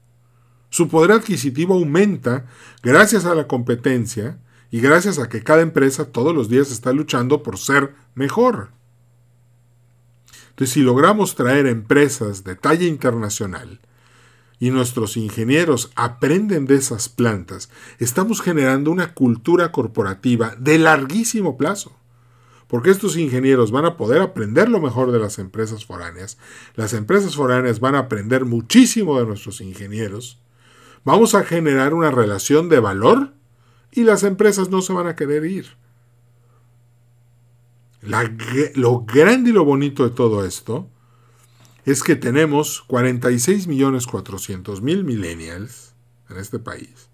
Su 0.71 0.87
poder 0.87 1.11
adquisitivo 1.11 1.73
aumenta 1.73 2.45
gracias 2.81 3.25
a 3.25 3.35
la 3.35 3.45
competencia 3.45 4.39
y 4.71 4.79
gracias 4.79 5.19
a 5.19 5.27
que 5.27 5.43
cada 5.43 5.61
empresa 5.61 6.05
todos 6.05 6.33
los 6.33 6.47
días 6.47 6.71
está 6.71 6.93
luchando 6.93 7.43
por 7.43 7.57
ser 7.57 7.93
mejor. 8.15 8.71
Entonces, 10.61 10.75
si 10.75 10.81
logramos 10.81 11.33
traer 11.33 11.65
empresas 11.65 12.43
de 12.43 12.55
talla 12.55 12.85
internacional 12.85 13.79
y 14.59 14.69
nuestros 14.69 15.17
ingenieros 15.17 15.89
aprenden 15.95 16.67
de 16.67 16.75
esas 16.75 17.09
plantas, 17.09 17.71
estamos 17.97 18.41
generando 18.41 18.91
una 18.91 19.15
cultura 19.15 19.71
corporativa 19.71 20.55
de 20.59 20.77
larguísimo 20.77 21.57
plazo. 21.57 21.97
Porque 22.67 22.91
estos 22.91 23.17
ingenieros 23.17 23.71
van 23.71 23.85
a 23.85 23.97
poder 23.97 24.21
aprender 24.21 24.69
lo 24.69 24.79
mejor 24.79 25.11
de 25.11 25.17
las 25.17 25.39
empresas 25.39 25.83
foráneas. 25.83 26.37
Las 26.75 26.93
empresas 26.93 27.35
foráneas 27.35 27.79
van 27.79 27.95
a 27.95 27.99
aprender 28.01 28.45
muchísimo 28.45 29.17
de 29.19 29.25
nuestros 29.25 29.61
ingenieros 29.61 30.39
Vamos 31.03 31.33
a 31.33 31.43
generar 31.43 31.95
una 31.95 32.11
relación 32.11 32.69
de 32.69 32.79
valor 32.79 33.33
y 33.91 34.03
las 34.03 34.21
empresas 34.21 34.69
no 34.69 34.83
se 34.83 34.93
van 34.93 35.07
a 35.07 35.15
querer 35.15 35.43
ir. 35.43 35.75
Lo 38.01 39.05
grande 39.05 39.51
y 39.51 39.53
lo 39.53 39.63
bonito 39.63 40.03
de 40.03 40.09
todo 40.09 40.45
esto 40.45 40.89
es 41.85 42.03
que 42.03 42.15
tenemos 42.15 42.81
46 42.87 43.67
millones 43.67 44.07
400 44.07 44.81
mil 44.81 45.03
millennials 45.03 45.93
en 46.29 46.37
este 46.37 46.59
país 46.59 47.09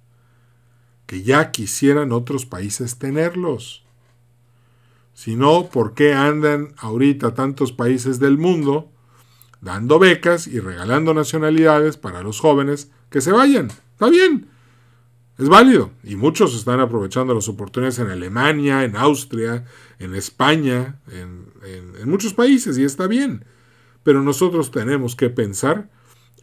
que 1.06 1.24
ya 1.24 1.52
quisieran 1.52 2.12
otros 2.12 2.46
países 2.46 2.98
tenerlos. 3.00 3.86
Si 5.14 5.36
no, 5.36 5.70
¿por 5.70 5.94
qué 5.94 6.14
andan 6.14 6.74
ahorita 6.78 7.34
tantos 7.34 7.72
países 7.72 8.20
del 8.20 8.38
mundo 8.38 8.92
dando 9.62 10.00
becas 10.00 10.48
y 10.48 10.60
regalando 10.60 11.14
nacionalidades 11.14 11.98
para 11.98 12.22
los 12.22 12.40
jóvenes 12.40 12.92
que 13.10 13.22
se 13.22 13.32
vayan. 13.32 13.68
Está 13.94 14.10
bien. 14.10 14.50
Es 15.38 15.50
válido. 15.50 15.92
Y 16.04 16.16
muchos 16.16 16.56
están 16.56 16.80
aprovechando 16.80 17.34
las 17.34 17.48
oportunidades 17.48 18.00
en 18.00 18.10
Alemania, 18.10 18.84
en 18.84 18.96
Austria, 18.96 19.66
en 20.00 20.16
España, 20.16 21.00
en, 21.12 21.48
muchos 22.10 22.34
países, 22.34 22.78
y 22.78 22.84
está 22.84 23.08
bien. 23.08 23.46
Pero 24.04 24.24
nosotros 24.24 24.72
tenemos 24.72 25.16
que 25.16 25.30
pensar 25.30 25.90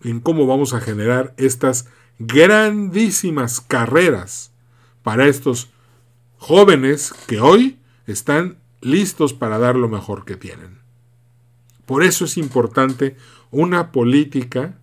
en 0.02 0.20
cómo 0.20 0.46
vamos 0.46 0.74
a 0.74 0.80
generar 0.80 1.34
estas 1.38 1.88
grandísimas 2.18 3.60
carreras 3.60 4.52
para 5.02 5.26
estos 5.26 5.70
jóvenes 6.36 7.12
que 7.26 7.40
hoy 7.40 7.78
están 8.06 8.58
listos 8.80 9.32
para 9.32 9.58
dar 9.58 9.76
lo 9.76 9.88
mejor 9.88 10.24
que 10.24 10.36
tienen. 10.36 10.78
Por 11.86 12.04
eso 12.04 12.26
es 12.26 12.36
importante 12.36 13.16
una 13.50 13.92
política 13.92 14.78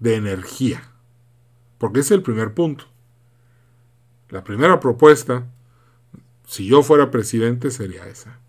de 0.00 0.16
energía. 0.16 0.90
Porque 1.78 2.00
es 2.00 2.10
el 2.10 2.22
primer 2.22 2.54
punto. 2.54 2.95
La 4.28 4.42
primera 4.42 4.80
propuesta, 4.80 5.46
si 6.46 6.66
yo 6.66 6.82
fuera 6.82 7.10
presidente, 7.10 7.70
sería 7.70 8.06
esa. 8.06 8.40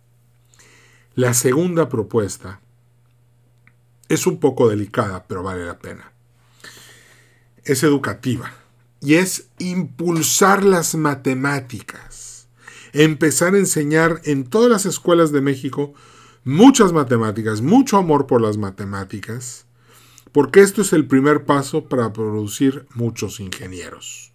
La 1.14 1.34
segunda 1.34 1.90
propuesta 1.90 2.62
es 4.10 4.28
un 4.28 4.40
poco 4.40 4.70
delicada, 4.70 5.26
pero 5.28 5.44
vale 5.44 5.66
la 5.66 5.80
pena. 5.80 6.12
Es 7.64 7.84
educativa. 7.84 8.54
y 9.00 9.14
es 9.14 9.50
impulsar 9.60 10.64
las 10.64 10.96
matemáticas. 10.96 12.48
Empezar 12.94 13.54
a 13.54 13.60
enseñar 13.60 14.22
en 14.24 14.46
todas 14.46 14.72
las 14.72 14.88
escuelas 14.88 15.32
de 15.32 15.42
México 15.42 15.94
muchas 16.44 16.94
matemáticas, 16.94 17.62
mucho 17.62 17.98
amor 17.98 18.26
por 18.26 18.42
las 18.42 18.58
matemáticas, 18.58 19.68
porque 20.32 20.62
esto 20.62 20.82
es 20.82 20.94
el 20.94 21.06
primer 21.06 21.46
paso 21.46 21.88
para 21.88 22.12
producir 22.12 22.88
muchos 22.96 23.40
ingenieros. 23.40 24.34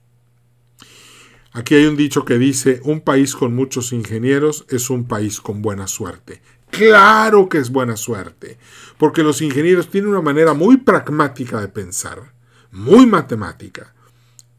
Aquí 1.53 1.75
hay 1.75 1.85
un 1.85 1.97
dicho 1.97 2.25
que 2.25 2.39
dice, 2.39 2.81
un 2.85 3.03
país 3.03 3.35
con 3.35 3.55
muchos 3.55 3.93
ingenieros 3.93 4.65
es 4.71 4.89
un 4.89 5.07
país 5.07 5.41
con 5.41 5.61
buena 5.61 5.87
suerte. 5.87 6.41
Claro 6.71 7.51
que 7.51 7.59
es 7.59 7.69
buena 7.69 7.97
suerte, 7.99 8.59
porque 8.97 9.23
los 9.23 9.43
ingenieros 9.43 9.91
tienen 9.91 10.11
una 10.11 10.23
manera 10.23 10.55
muy 10.55 10.79
pragmática 10.79 11.61
de 11.61 11.69
pensar, 11.69 12.33
muy 12.71 13.07
matemática. 13.07 13.95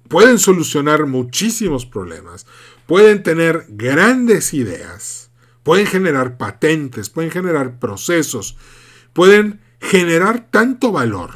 Pueden 0.07 0.37
solucionar 0.37 1.07
muchísimos 1.07 1.87
problemas, 1.87 2.45
pueden 2.85 3.23
tener 3.23 3.65
grandes 3.69 4.53
ideas, 4.53 5.31
pueden 5.63 5.87
generar 5.87 6.37
patentes, 6.37 7.09
pueden 7.09 7.31
generar 7.31 7.79
procesos, 7.79 8.55
pueden 9.13 9.61
generar 9.79 10.47
tanto 10.51 10.91
valor 10.91 11.31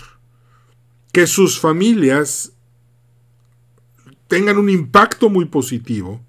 que 1.11 1.25
sus 1.25 1.59
familias 1.59 2.51
tengan 4.27 4.57
un 4.57 4.69
impacto 4.69 5.29
muy 5.29 5.45
positivo, 5.45 6.21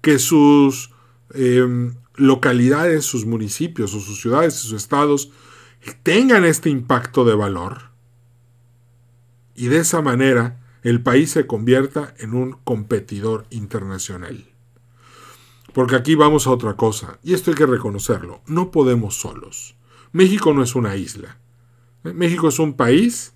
que 0.00 0.18
sus 0.18 0.90
em, 1.34 1.94
localidades, 2.14 3.04
sus 3.04 3.26
municipios 3.26 3.94
o 3.94 4.00
sus 4.00 4.20
ciudades, 4.20 4.54
sus 4.54 4.72
estados 4.72 5.30
tengan 6.02 6.44
este 6.44 6.70
impacto 6.70 7.24
de 7.24 7.34
valor 7.34 7.90
y 9.54 9.66
de 9.66 9.78
esa 9.78 10.02
manera 10.02 10.60
el 10.82 11.02
país 11.02 11.32
se 11.32 11.46
convierta 11.46 12.14
en 12.18 12.34
un 12.34 12.52
competidor 12.64 13.46
internacional. 13.50 14.46
Porque 15.74 15.96
aquí 15.96 16.14
vamos 16.14 16.46
a 16.46 16.50
otra 16.50 16.76
cosa, 16.76 17.18
y 17.22 17.34
esto 17.34 17.50
hay 17.50 17.56
que 17.56 17.66
reconocerlo, 17.66 18.40
no 18.46 18.70
podemos 18.70 19.16
solos. 19.20 19.76
México 20.12 20.54
no 20.54 20.62
es 20.62 20.74
una 20.74 20.96
isla. 20.96 21.38
México 22.02 22.48
es 22.48 22.58
un 22.58 22.74
país 22.74 23.34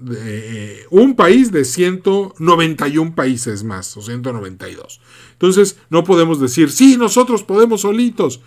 de, 0.00 0.86
un 0.90 1.16
país 1.16 1.52
de 1.52 1.64
191 1.64 3.14
países 3.14 3.64
más, 3.64 3.96
o 3.96 4.02
192. 4.02 5.00
Entonces, 5.32 5.78
no 5.90 6.04
podemos 6.04 6.40
decir, 6.40 6.70
sí, 6.70 6.96
nosotros 6.96 7.42
podemos 7.42 7.82
solitos, 7.82 8.40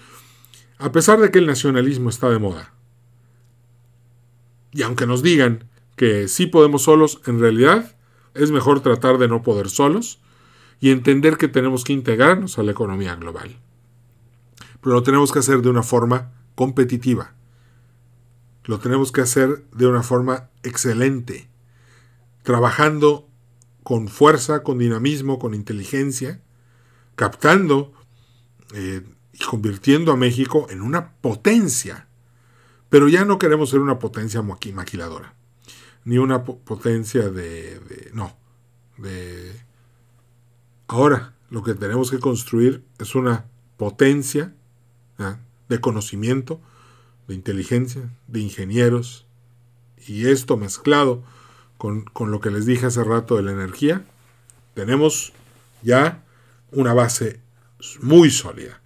a 0.78 0.92
pesar 0.92 1.20
de 1.20 1.32
que 1.32 1.40
el 1.40 1.48
nacionalismo 1.48 2.10
está 2.10 2.30
de 2.30 2.40
moda. 2.40 2.74
Y 4.72 4.84
aunque 4.84 5.08
nos 5.08 5.24
digan 5.24 5.70
que 5.96 6.28
sí 6.28 6.46
podemos 6.46 6.84
solos, 6.84 7.22
en 7.26 7.40
realidad 7.40 7.96
es 8.36 8.52
mejor 8.52 8.82
tratar 8.82 9.18
de 9.18 9.28
no 9.28 9.42
poder 9.42 9.70
solos 9.70 10.20
y 10.80 10.92
entender 10.92 11.38
que 11.38 11.48
tenemos 11.48 11.84
que 11.84 11.94
integrarnos 11.94 12.60
a 12.60 12.64
la 12.64 12.72
economía 12.72 13.16
global. 13.16 13.58
Pero 14.82 14.96
lo 14.96 15.04
tenemos 15.04 15.32
que 15.32 15.40
hacer 15.40 15.62
de 15.62 15.70
una 15.70 15.82
forma 15.82 16.32
competitiva 16.54 17.34
lo 18.68 18.80
tenemos 18.80 19.12
que 19.12 19.22
hacer 19.22 19.66
de 19.72 19.88
una 19.88 20.04
forma 20.04 20.50
excelente, 20.62 21.48
trabajando 22.44 23.28
con 23.82 24.10
fuerza, 24.10 24.62
con 24.62 24.78
dinamismo, 24.78 25.40
con 25.40 25.54
inteligencia, 25.54 26.42
captando 27.16 27.94
eh, 28.74 29.04
y 29.32 29.44
convirtiendo 29.46 30.12
a 30.12 30.18
México 30.18 30.68
en 30.70 30.82
una 30.82 31.14
potencia. 31.14 32.10
Pero 32.90 33.08
ya 33.08 33.24
no 33.24 33.40
queremos 33.40 33.70
ser 33.70 33.80
una 33.80 34.00
potencia 34.00 34.42
maquiladora, 34.42 35.34
ni 36.04 36.18
una 36.18 36.44
potencia 36.44 37.30
de, 37.30 38.12
no, 38.14 38.38
de... 38.98 39.62
Ahora 40.88 41.36
lo 41.50 41.64
que 41.64 41.74
tenemos 41.74 42.12
que 42.12 42.20
construir 42.20 42.84
es 43.00 43.16
una 43.16 43.46
potencia 43.78 44.54
de 45.70 45.82
conocimiento, 45.82 46.62
de 47.28 47.36
inteligencia, 47.36 48.10
de 48.28 48.40
ingenieros, 48.40 49.26
y 50.08 50.28
esto 50.28 50.58
mezclado 50.58 51.24
con, 51.78 52.06
lo 52.18 52.40
que 52.40 52.52
les 52.52 52.66
dije 52.66 52.86
hace 52.86 53.04
rato 53.04 53.36
de 53.36 53.44
la 53.44 53.52
energía, 53.52 54.06
tenemos 54.74 55.34
ya 55.84 56.24
una 56.72 56.94
base 56.94 57.40
muy 58.02 58.32
sólida. 58.32 58.82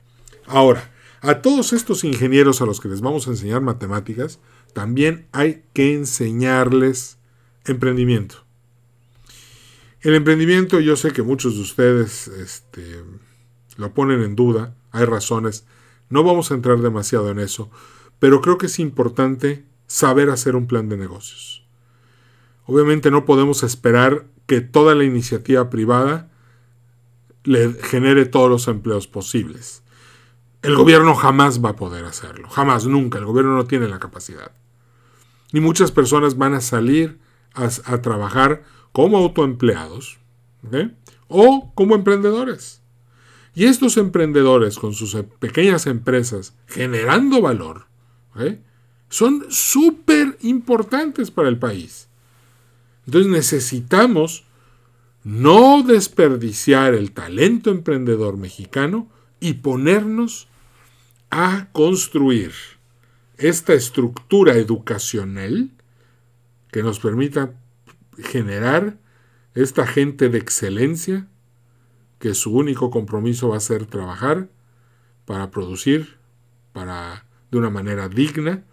Ahora, 0.46 0.92
a 1.22 1.42
todos 1.42 1.74
estos 1.74 2.04
ingenieros 2.04 2.62
a 2.62 2.66
los 2.66 2.80
que 2.80 2.90
les 2.90 3.02
vamos 3.02 3.28
a 3.28 3.32
enseñar 3.32 3.62
matemáticas, 3.62 4.40
también 4.74 5.28
hay 5.32 5.64
que 5.74 5.94
enseñarles 5.94 7.18
emprendimiento. 7.66 8.44
El 10.02 10.16
emprendimiento, 10.16 10.80
yo 10.80 10.96
sé 10.96 11.12
que 11.12 11.22
muchos 11.22 11.56
de 11.56 11.62
ustedes 11.62 12.28
este, 12.28 13.04
lo 13.78 13.94
ponen 13.94 14.24
en 14.24 14.36
duda, 14.36 14.76
hay 14.92 15.06
razones, 15.06 15.66
no 16.10 16.24
vamos 16.24 16.52
a 16.52 16.56
entrar 16.56 16.80
demasiado 16.80 17.30
en 17.30 17.40
eso, 17.40 17.70
pero 18.22 18.40
creo 18.40 18.60
que 18.60 18.68
es 18.68 18.78
importante 18.78 19.66
saber 19.88 20.30
hacer 20.30 20.56
un 20.56 20.68
plan 20.68 20.90
de 20.90 20.96
negocios. 20.96 21.66
Obviamente 22.68 23.10
no 23.10 23.26
podemos 23.26 23.64
esperar 23.64 24.28
que 24.46 24.62
toda 24.62 24.94
la 24.94 25.06
iniciativa 25.06 25.72
privada 25.72 26.30
le 27.44 27.74
genere 27.74 28.26
todos 28.26 28.48
los 28.48 28.68
empleos 28.68 29.08
posibles. 29.08 29.82
El 30.62 30.76
gobierno 30.76 31.16
jamás 31.16 31.66
va 31.66 31.70
a 31.70 31.76
poder 31.76 32.06
hacerlo, 32.06 32.48
jamás, 32.48 32.86
nunca, 32.86 33.18
el 33.18 33.26
gobierno 33.26 33.56
no 33.56 33.66
tiene 33.66 33.88
la 33.88 33.98
capacidad. 33.98 34.52
Y 35.52 35.60
muchas 35.60 35.92
personas 35.92 36.38
van 36.38 36.54
a 36.54 36.62
salir 36.62 37.18
a, 37.56 38.02
trabajar 38.04 38.62
como 38.92 39.18
autoempleados 39.18 40.20
o 41.28 41.72
como 41.74 41.96
emprendedores. 41.96 42.84
Y 43.56 43.66
estos 43.66 43.98
emprendedores 43.98 44.78
con 44.78 44.94
sus 44.94 45.16
pequeñas 45.40 45.88
empresas 45.88 46.56
generando 46.68 47.42
valor, 47.42 47.90
son 49.10 49.46
súper 49.50 50.38
importantes 50.42 51.32
para 51.32 51.50
el 51.50 51.60
país. 51.60 52.08
Entonces 53.06 53.32
necesitamos 53.32 54.46
no 55.24 55.84
desperdiciar 55.84 56.94
el 56.94 57.12
talento 57.12 57.70
emprendedor 57.72 58.38
mexicano 58.38 59.10
y 59.40 59.54
ponernos 59.56 60.48
a 61.30 61.68
construir 61.72 62.52
esta 63.38 63.74
estructura 63.74 64.54
educacional 64.54 65.72
que 66.72 66.84
nos 66.84 67.00
permita 67.00 67.54
generar 68.18 68.98
esta 69.56 69.86
gente 69.86 70.30
de 70.30 70.38
excelencia 70.38 71.28
que 72.20 72.36
su 72.36 72.56
único 72.56 72.92
compromiso 72.92 73.50
va 73.50 73.58
a 73.58 73.62
ser 73.62 73.86
trabajar 73.88 74.48
para 75.26 75.50
producir, 75.50 76.18
para 76.72 77.26
de 77.52 77.58
una 77.58 77.70
manera 77.70 78.08
digna, 78.10 78.64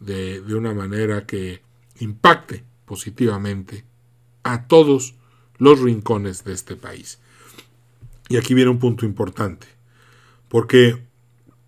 de, 0.00 0.42
una 0.54 0.72
manera 0.72 1.26
que 1.26 1.62
impacte 1.98 2.64
positivamente 2.84 3.84
a 4.44 4.66
todos 4.68 5.16
los 5.58 5.80
rincones 5.80 6.44
de 6.44 6.52
este 6.52 6.76
país. 6.76 7.18
Y 8.28 8.36
aquí 8.36 8.54
viene 8.54 8.70
un 8.70 8.78
punto 8.78 9.04
importante, 9.04 9.66
porque 10.48 11.02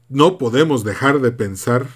no 0.09 0.39
podemos 0.39 0.85
dejar 0.85 1.21
de 1.21 1.33
pensar 1.33 1.89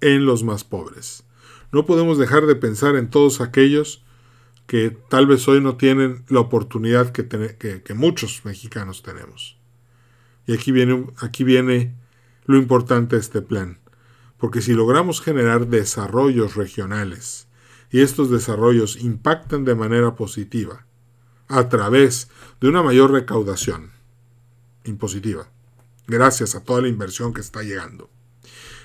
en 0.00 0.24
los 0.24 0.42
más 0.42 0.64
pobres. 0.64 1.24
No 1.70 1.84
podemos 1.84 2.16
dejar 2.16 2.46
de 2.46 2.56
pensar 2.56 2.96
en 2.96 3.10
todos 3.10 3.40
aquellos 3.40 4.04
que 4.66 4.90
tal 4.90 5.26
vez 5.26 5.46
hoy 5.48 5.60
no 5.60 5.76
tienen 5.76 6.24
la 6.28 6.40
oportunidad 6.40 7.10
que, 7.10 7.26
que, 7.26 7.82
que 7.82 7.94
muchos 7.94 8.44
mexicanos 8.44 9.02
tenemos. 9.02 9.58
Y 10.46 10.54
aquí 10.54 10.72
viene, 10.72 11.06
aquí 11.20 11.44
viene 11.44 11.94
lo 12.48 12.56
importante 12.56 13.14
de 13.14 13.20
este 13.20 13.42
plan, 13.42 13.78
porque 14.38 14.62
si 14.62 14.72
logramos 14.72 15.20
generar 15.20 15.66
desarrollos 15.66 16.56
regionales 16.56 17.46
y 17.90 18.00
estos 18.00 18.30
desarrollos 18.30 18.96
impactan 18.96 19.66
de 19.66 19.74
manera 19.74 20.16
positiva 20.16 20.86
a 21.46 21.68
través 21.68 22.30
de 22.58 22.68
una 22.68 22.82
mayor 22.82 23.12
recaudación 23.12 23.90
impositiva, 24.84 25.50
gracias 26.06 26.54
a 26.54 26.64
toda 26.64 26.80
la 26.80 26.88
inversión 26.88 27.34
que 27.34 27.42
está 27.42 27.62
llegando, 27.62 28.08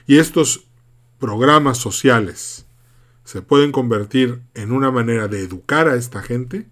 y 0.07 0.17
estos 0.17 0.67
programas 1.17 1.77
sociales 1.77 2.65
se 3.23 3.41
pueden 3.41 3.71
convertir 3.71 4.41
en 4.55 4.73
una 4.73 4.91
manera 4.91 5.29
de 5.29 5.39
educar 5.39 5.87
a 5.87 5.95
esta 5.95 6.21
gente, 6.21 6.67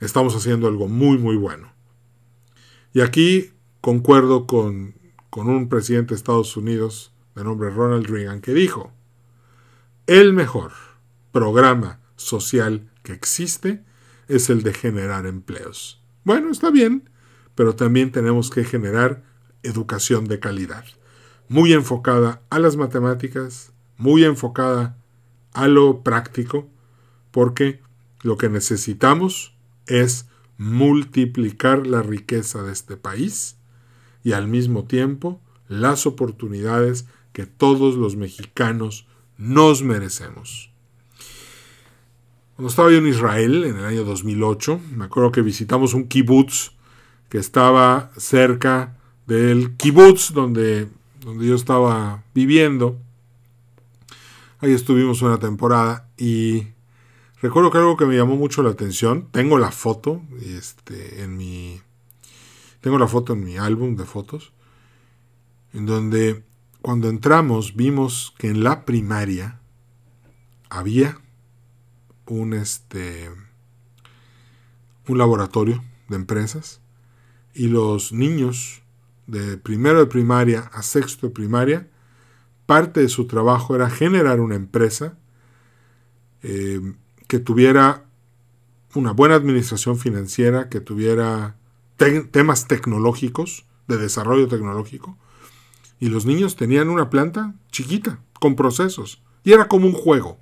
estamos 0.00 0.34
haciendo 0.34 0.66
algo 0.66 0.88
muy, 0.88 1.18
muy 1.18 1.36
bueno. 1.36 1.72
Y 2.92 3.00
aquí 3.00 3.52
concuerdo 3.80 4.48
con 4.48 5.03
con 5.34 5.48
un 5.48 5.68
presidente 5.68 6.10
de 6.10 6.18
Estados 6.18 6.56
Unidos 6.56 7.12
de 7.34 7.42
nombre 7.42 7.68
Ronald 7.68 8.06
Reagan 8.06 8.40
que 8.40 8.54
dijo, 8.54 8.92
el 10.06 10.32
mejor 10.32 10.70
programa 11.32 11.98
social 12.14 12.88
que 13.02 13.14
existe 13.14 13.82
es 14.28 14.48
el 14.48 14.62
de 14.62 14.72
generar 14.72 15.26
empleos. 15.26 16.00
Bueno, 16.22 16.52
está 16.52 16.70
bien, 16.70 17.10
pero 17.56 17.74
también 17.74 18.12
tenemos 18.12 18.48
que 18.48 18.62
generar 18.62 19.24
educación 19.64 20.26
de 20.26 20.38
calidad, 20.38 20.84
muy 21.48 21.72
enfocada 21.72 22.40
a 22.48 22.60
las 22.60 22.76
matemáticas, 22.76 23.72
muy 23.96 24.22
enfocada 24.22 24.96
a 25.52 25.66
lo 25.66 26.04
práctico, 26.04 26.70
porque 27.32 27.82
Lo 28.22 28.38
que 28.38 28.48
necesitamos 28.48 29.56
es 29.88 30.28
multiplicar 30.58 31.88
la 31.88 32.02
riqueza 32.02 32.62
de 32.62 32.70
este 32.70 32.96
país 32.96 33.58
y 34.24 34.32
al 34.32 34.48
mismo 34.48 34.84
tiempo 34.84 35.40
las 35.68 36.06
oportunidades 36.06 37.06
que 37.32 37.46
todos 37.46 37.94
los 37.94 38.16
mexicanos 38.16 39.06
nos 39.36 39.82
merecemos. 39.82 40.70
Cuando 42.56 42.70
estaba 42.70 42.90
yo 42.90 42.98
en 42.98 43.08
Israel 43.08 43.64
en 43.64 43.76
el 43.76 43.84
año 43.84 44.04
2008, 44.04 44.80
me 44.96 45.04
acuerdo 45.04 45.32
que 45.32 45.42
visitamos 45.42 45.92
un 45.92 46.08
kibutz 46.08 46.72
que 47.28 47.38
estaba 47.38 48.12
cerca 48.16 48.96
del 49.26 49.76
kibutz 49.76 50.32
donde, 50.32 50.88
donde 51.20 51.46
yo 51.46 51.56
estaba 51.56 52.22
viviendo. 52.32 52.96
Ahí 54.60 54.72
estuvimos 54.72 55.20
una 55.20 55.38
temporada 55.38 56.08
y 56.16 56.68
recuerdo 57.42 57.72
que 57.72 57.78
algo 57.78 57.96
que 57.96 58.06
me 58.06 58.16
llamó 58.16 58.36
mucho 58.36 58.62
la 58.62 58.70
atención, 58.70 59.28
tengo 59.32 59.58
la 59.58 59.72
foto 59.72 60.22
este, 60.40 61.24
en 61.24 61.36
mi 61.36 61.80
tengo 62.84 62.98
la 62.98 63.08
foto 63.08 63.32
en 63.32 63.42
mi 63.42 63.56
álbum 63.56 63.96
de 63.96 64.04
fotos 64.04 64.52
en 65.72 65.86
donde 65.86 66.44
cuando 66.82 67.08
entramos 67.08 67.76
vimos 67.76 68.34
que 68.36 68.48
en 68.48 68.62
la 68.62 68.84
primaria 68.84 69.58
había 70.68 71.18
un 72.26 72.52
este 72.52 73.30
un 75.08 75.16
laboratorio 75.16 75.82
de 76.10 76.16
empresas 76.16 76.82
y 77.54 77.68
los 77.68 78.12
niños 78.12 78.82
de 79.26 79.56
primero 79.56 80.00
de 80.00 80.06
primaria 80.06 80.70
a 80.74 80.82
sexto 80.82 81.28
de 81.28 81.32
primaria 81.32 81.88
parte 82.66 83.00
de 83.00 83.08
su 83.08 83.26
trabajo 83.26 83.74
era 83.74 83.88
generar 83.88 84.40
una 84.40 84.56
empresa 84.56 85.16
eh, 86.42 86.82
que 87.28 87.38
tuviera 87.38 88.04
una 88.94 89.12
buena 89.12 89.36
administración 89.36 89.96
financiera, 89.96 90.68
que 90.68 90.82
tuviera 90.82 91.56
temas 91.96 92.66
tecnológicos, 92.68 93.66
de 93.88 93.98
desarrollo 93.98 94.48
tecnológico, 94.48 95.16
y 96.00 96.08
los 96.08 96.26
niños 96.26 96.56
tenían 96.56 96.88
una 96.88 97.10
planta 97.10 97.54
chiquita, 97.70 98.20
con 98.40 98.56
procesos, 98.56 99.22
y 99.42 99.52
era 99.52 99.68
como 99.68 99.86
un 99.86 99.92
juego. 99.92 100.38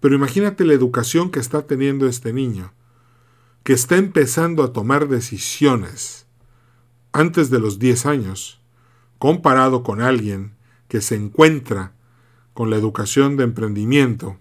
Pero 0.00 0.14
imagínate 0.14 0.64
la 0.64 0.74
educación 0.74 1.30
que 1.30 1.40
está 1.40 1.66
teniendo 1.66 2.06
este 2.06 2.32
niño, 2.32 2.72
que 3.62 3.72
está 3.72 3.96
empezando 3.96 4.64
a 4.64 4.72
tomar 4.72 5.08
decisiones 5.08 6.26
antes 7.12 7.50
de 7.50 7.60
los 7.60 7.78
10 7.78 8.06
años, 8.06 8.60
comparado 9.18 9.82
con 9.82 10.00
alguien 10.00 10.56
que 10.88 11.00
se 11.00 11.14
encuentra 11.14 11.94
con 12.54 12.70
la 12.70 12.76
educación 12.76 13.36
de 13.36 13.44
emprendimiento 13.44 14.38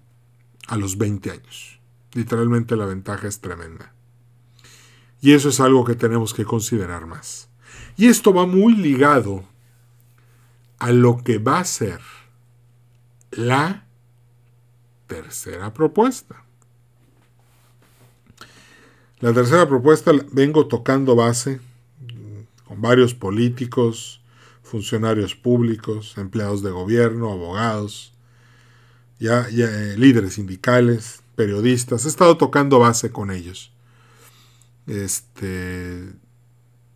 a 0.67 0.77
los 0.77 0.97
20 0.97 1.31
años. 1.31 1.79
Literalmente 2.13 2.75
la 2.75 2.85
ventaja 2.85 3.27
es 3.27 3.39
tremenda. 3.39 3.90
Y 5.21 5.33
eso 5.33 5.49
es 5.49 5.59
algo 5.59 5.85
que 5.85 5.95
tenemos 5.95 6.33
que 6.33 6.45
considerar 6.45 7.05
más. 7.05 7.47
Y 7.95 8.07
esto 8.07 8.33
va 8.33 8.45
muy 8.45 8.75
ligado 8.75 9.43
a 10.79 10.91
lo 10.91 11.23
que 11.23 11.37
va 11.37 11.59
a 11.59 11.65
ser 11.65 11.99
la 13.29 13.85
tercera 15.05 15.73
propuesta. 15.73 16.43
La 19.19 19.31
tercera 19.33 19.67
propuesta 19.67 20.11
vengo 20.31 20.67
tocando 20.67 21.15
base 21.15 21.59
con 22.65 22.81
varios 22.81 23.13
políticos, 23.13 24.21
funcionarios 24.63 25.35
públicos, 25.35 26.17
empleados 26.17 26.63
de 26.63 26.71
gobierno, 26.71 27.31
abogados, 27.31 28.13
ya, 29.19 29.45
eh, 29.51 29.95
líderes 29.97 30.33
sindicales, 30.33 31.21
periodistas. 31.35 32.05
He 32.05 32.07
estado 32.07 32.37
tocando 32.37 32.79
base 32.79 33.11
con 33.11 33.29
ellos. 33.29 33.70
Este, 34.91 36.11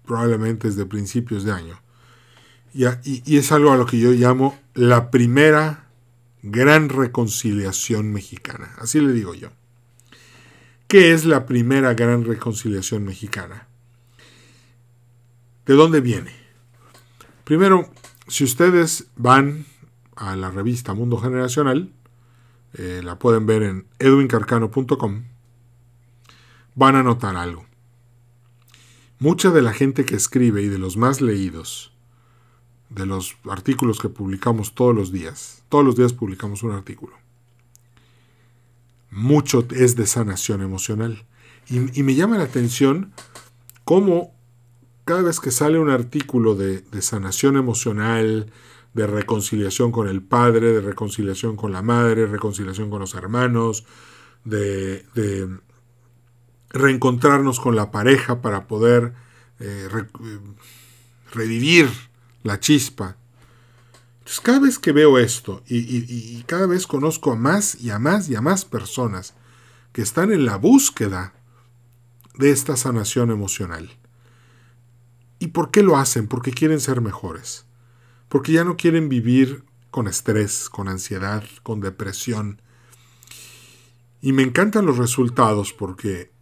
probablemente 0.06 0.68
desde 0.68 0.86
principios 0.86 1.46
de 1.46 1.54
año. 1.54 1.80
y, 2.74 3.38
es 3.38 3.54
algo 3.54 3.72
a 3.72 3.78
lo 3.78 3.86
que 3.86 3.98
yo 3.98 4.12
llamo 4.12 4.60
la 4.74 5.12
primera 5.12 5.88
gran 6.44 6.90
reconciliación 6.90 8.12
mexicana. 8.12 8.76
Así 8.80 9.00
le 9.00 9.14
digo 9.14 9.34
yo. 9.34 9.50
¿Qué 10.90 11.14
es 11.14 11.24
la 11.24 11.46
primera 11.46 11.94
gran 11.94 12.26
reconciliación 12.26 13.06
mexicana? 13.06 13.70
¿De 15.66 15.74
dónde 15.74 16.02
viene? 16.02 16.32
Primero, 17.46 17.90
si 18.28 18.44
ustedes 18.44 19.08
van 19.16 19.66
a 20.18 20.36
la 20.36 20.52
revista 20.52 20.94
Mundo 20.94 21.18
Generacional, 21.18 21.94
eh, 22.74 23.00
la 23.06 23.18
pueden 23.18 23.46
ver 23.46 23.64
en 23.64 23.88
edwincarcano.com, 24.00 25.24
van 26.76 26.96
a 26.98 27.04
notar 27.04 27.38
algo. 27.38 27.66
Mucha 29.20 29.52
de 29.52 29.62
la 29.62 29.74
gente 29.74 30.06
que 30.06 30.16
escribe 30.16 30.62
y 30.62 30.68
de 30.68 30.78
los 30.78 30.98
más 30.98 31.22
leídos, 31.22 31.94
de 32.90 33.06
los 33.06 33.36
artículos 33.50 34.00
que 34.00 34.10
publicamos 34.10 34.76
todos 34.76 34.94
los 34.94 35.12
días, 35.12 35.64
todos 35.70 35.86
los 35.86 35.96
días 35.96 36.14
publicamos 36.14 36.64
un 36.64 36.72
artículo, 36.72 37.16
mucho 39.16 39.66
es 39.72 39.96
de 39.96 40.06
sanación 40.06 40.62
emocional. 40.62 41.26
Y, 41.68 42.04
me 42.04 42.14
llama 42.14 42.38
la 42.38 42.44
atención 42.44 43.12
cómo 43.86 44.36
cada 45.04 45.24
vez 45.24 45.40
que 45.40 45.50
sale 45.50 45.80
un 45.80 45.90
artículo 45.90 46.56
de, 46.56 46.84
sanación 47.02 47.58
emocional, 47.58 48.52
de 48.94 49.08
reconciliación 49.08 49.92
con 49.92 50.08
el 50.08 50.22
padre, 50.22 50.74
de 50.74 50.82
reconciliación 50.82 51.56
con 51.56 51.72
la 51.72 51.82
madre, 51.82 52.28
reconciliación 52.28 52.90
con 52.90 53.00
los 53.00 53.16
hermanos, 53.16 53.86
de, 54.44 55.06
reencontrarnos 56.70 57.60
con 57.60 57.76
la 57.76 57.92
pareja 57.92 58.42
para 58.42 58.68
poder 58.68 59.14
eh, 59.60 59.88
eh, 59.94 60.40
revivir 61.32 61.90
la 62.44 62.60
chispa. 62.60 63.18
Entonces, 64.20 64.42
cada 64.42 64.60
vez 64.60 64.80
que 64.80 64.92
veo 64.92 65.18
esto 65.18 65.64
y, 65.68 65.78
y, 65.78 66.44
cada 66.44 66.66
vez 66.66 66.88
conozco 66.88 67.32
a 67.32 67.36
más 67.36 67.76
y 67.76 67.92
a 67.92 68.00
más 68.00 68.28
y 68.28 68.36
a 68.36 68.42
más 68.42 68.66
personas 68.66 69.36
que 69.94 70.02
están 70.02 70.32
en 70.32 70.46
la 70.46 70.58
búsqueda 70.58 71.34
de 72.38 72.52
esta 72.52 72.76
sanación 72.76 73.32
emocional. 73.32 73.92
¿Y 75.40 75.48
por 75.48 75.72
qué 75.72 75.84
lo 75.84 75.98
hacen? 75.98 76.28
Porque 76.28 76.52
quieren 76.52 76.80
ser 76.80 77.02
mejores. 77.02 77.66
Porque 78.30 78.52
ya 78.52 78.64
no 78.64 78.78
quieren 78.78 79.10
vivir 79.10 79.64
con 79.92 80.08
estrés, 80.08 80.70
con 80.70 80.90
ansiedad, 80.90 81.44
con 81.64 81.80
depresión. 81.80 82.62
Y 84.22 84.34
me 84.34 84.44
encantan 84.44 84.86
los 84.86 84.98
resultados 84.98 85.72
porque 85.72 86.35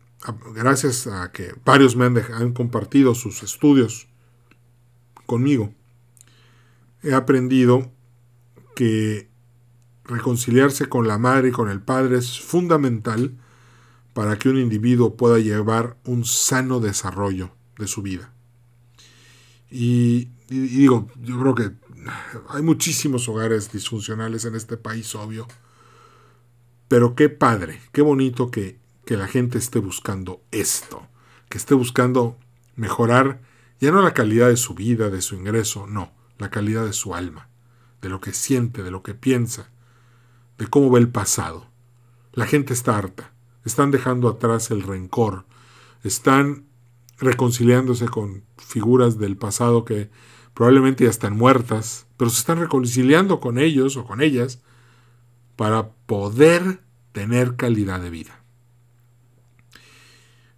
gracias 0.54 1.08
a 1.08 1.32
que 1.32 1.54
varios 1.66 1.96
me 1.96 2.06
han, 2.06 2.54
compartido 2.54 3.16
sus 3.16 3.44
estudios 3.44 4.08
conmigo, 5.26 5.74
he 7.02 7.14
aprendido 7.14 7.92
que 8.76 9.30
reconciliarse 10.06 10.88
con 10.88 11.08
la 11.08 11.18
madre 11.18 11.50
y 11.50 11.52
con 11.52 11.70
el 11.70 11.82
padre 11.82 12.18
es 12.18 12.40
fundamental 12.40 13.38
para 14.14 14.38
que 14.38 14.50
un 14.50 14.58
individuo 14.58 15.16
pueda 15.16 15.40
llevar 15.40 15.98
un 16.06 16.24
sano 16.24 16.80
desarrollo 16.80 17.52
de 17.78 17.88
su 17.88 18.02
vida. 18.02 18.34
Y, 19.70 20.30
digo, 20.50 21.10
yo 21.22 21.40
creo 21.40 21.56
que 21.56 21.72
hay 22.50 22.62
muchísimos 22.62 23.28
hogares 23.28 23.72
disfuncionales 23.72 24.46
en 24.46 24.56
este 24.56 24.78
país, 24.78 25.16
obvio. 25.16 25.48
Pero 26.88 27.16
qué 27.16 27.30
padre, 27.30 27.82
qué 27.92 28.02
bonito 28.04 28.52
que, 28.52 28.83
que 29.06 29.18
la 29.18 29.28
gente 29.28 29.58
esté 29.58 29.80
buscando 29.80 30.42
esto, 30.52 31.08
que 31.50 31.58
esté 31.58 31.74
buscando 31.74 32.38
mejorar 32.76 33.42
ya 33.80 33.92
no 33.92 34.02
la 34.02 34.14
calidad 34.14 34.48
de 34.48 34.58
su 34.58 34.76
vida, 34.76 35.10
de 35.10 35.22
su 35.22 35.36
ingreso, 35.36 35.88
no, 35.88 36.14
la 36.38 36.50
calidad 36.50 36.86
de 36.86 36.94
su 36.94 37.16
alma, 37.16 37.50
de 38.02 38.10
lo 38.10 38.22
que 38.22 38.32
siente, 38.32 38.82
de 38.82 38.92
lo 38.92 39.04
que 39.04 39.14
piensa, 39.14 39.70
de 40.58 40.68
cómo 40.68 40.90
ve 40.90 41.02
el 41.02 41.10
pasado. 41.10 41.68
La 42.32 42.46
gente 42.46 42.74
está 42.74 42.98
harta, 42.98 43.34
están 43.66 43.92
dejando 43.92 44.30
atrás 44.30 44.72
el 44.72 44.84
rencor, 44.84 45.46
están 46.04 46.66
reconciliándose 47.18 48.08
con 48.08 48.44
figuras 48.58 49.18
del 49.18 49.38
pasado 49.38 49.86
que 49.86 50.10
probablemente 50.54 51.04
ya 51.04 51.10
están 51.10 51.38
muertas, 51.38 52.08
pero 52.18 52.30
se 52.30 52.40
están 52.40 52.60
reconciliando 52.60 53.40
con 53.40 53.58
ellos 53.58 53.98
o 53.98 54.06
con 54.06 54.22
ellas 54.22 54.62
para 55.56 55.90
poder 55.90 56.82
tener 57.12 57.56
calidad 57.56 58.02
de 58.02 58.10
vida. 58.10 58.43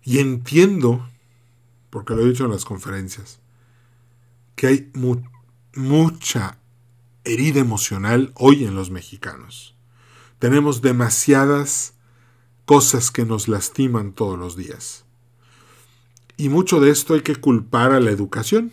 Y 0.06 0.20
entiendo, 0.20 1.10
porque 1.90 2.14
lo 2.14 2.22
he 2.22 2.30
dicho 2.30 2.46
en 2.46 2.52
las 2.52 2.64
conferencias, 2.64 3.40
que 4.56 4.68
hay 4.68 4.92
mucha 5.74 6.60
herida 7.24 7.60
emocional 7.60 8.32
hoy 8.36 8.66
en 8.66 8.76
los 8.76 8.92
mexicanos. 8.92 9.76
Tenemos 10.38 10.84
demasiadas 10.84 11.96
cosas 12.66 13.10
que 13.10 13.26
nos 13.26 13.48
lastiman 13.48 14.14
todos 14.14 14.38
los 14.38 14.56
días. 14.56 15.06
Y 16.38 16.50
mucho 16.50 16.80
de 16.80 16.92
esto 16.92 17.16
hay 17.16 17.22
que 17.22 17.36
culpar 17.36 17.92
a 17.92 18.00
la 18.00 18.12
educación, 18.12 18.72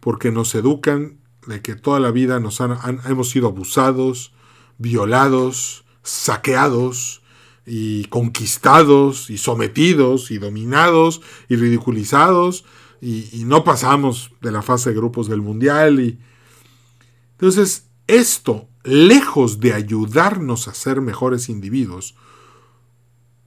porque 0.00 0.32
nos 0.32 0.54
educan 0.54 1.18
de 1.46 1.60
que 1.60 1.74
toda 1.74 2.00
la 2.00 2.12
vida 2.12 2.40
nos 2.40 2.62
han, 2.62 2.78
hemos 3.04 3.28
sido 3.28 3.48
abusados, 3.48 4.32
violados, 4.78 5.84
saqueados, 6.02 7.19
y 7.66 8.04
conquistados 8.06 9.30
y 9.30 9.38
sometidos 9.38 10.30
y 10.30 10.38
dominados 10.38 11.20
y 11.48 11.56
ridiculizados 11.56 12.64
y, 13.00 13.44
no 13.44 13.64
pasamos 13.64 14.30
de 14.42 14.52
la 14.52 14.62
fase 14.62 14.90
de 14.90 14.96
grupos 14.96 15.28
del 15.28 15.40
mundial 15.40 16.00
y 16.00 16.18
entonces 17.32 17.86
esto 18.06 18.68
lejos 18.84 19.60
de 19.60 19.72
ayudarnos 19.72 20.68
a 20.68 20.74
ser 20.74 21.00
mejores 21.00 21.48
individuos 21.48 22.14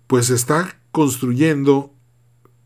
pues 0.08 0.30
está 0.30 0.80
construyendo 0.92 1.94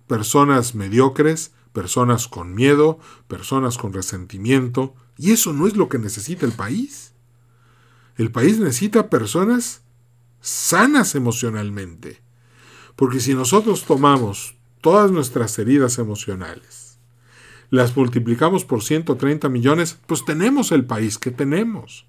personas 0.07 0.75
mediocres 0.75 1.51
personas 1.73 2.27
con 2.27 2.53
miedo 2.55 2.99
personas 3.27 3.77
con 3.77 3.93
resentimiento 3.93 4.95
y 5.17 5.31
eso 5.31 5.53
no 5.53 5.67
es 5.67 5.75
lo 5.75 5.89
que 5.89 5.97
necesita 5.97 6.45
el 6.45 6.51
país. 6.51 7.13
El 8.17 8.31
país 8.31 8.59
necesita 8.59 9.09
personas 9.09 9.81
sanas 10.41 11.15
emocionalmente. 11.15 12.21
Porque 12.95 13.19
si 13.19 13.33
nosotros 13.33 13.85
tomamos 13.85 14.55
todas 14.81 15.11
nuestras 15.11 15.57
heridas 15.59 15.99
emocionales, 15.99 16.99
las 17.69 17.95
multiplicamos 17.95 18.65
por 18.65 18.83
130 18.83 19.49
millones, 19.49 19.97
pues 20.07 20.23
tenemos 20.25 20.71
el 20.71 20.85
país 20.85 21.17
que 21.17 21.31
tenemos. 21.31 22.07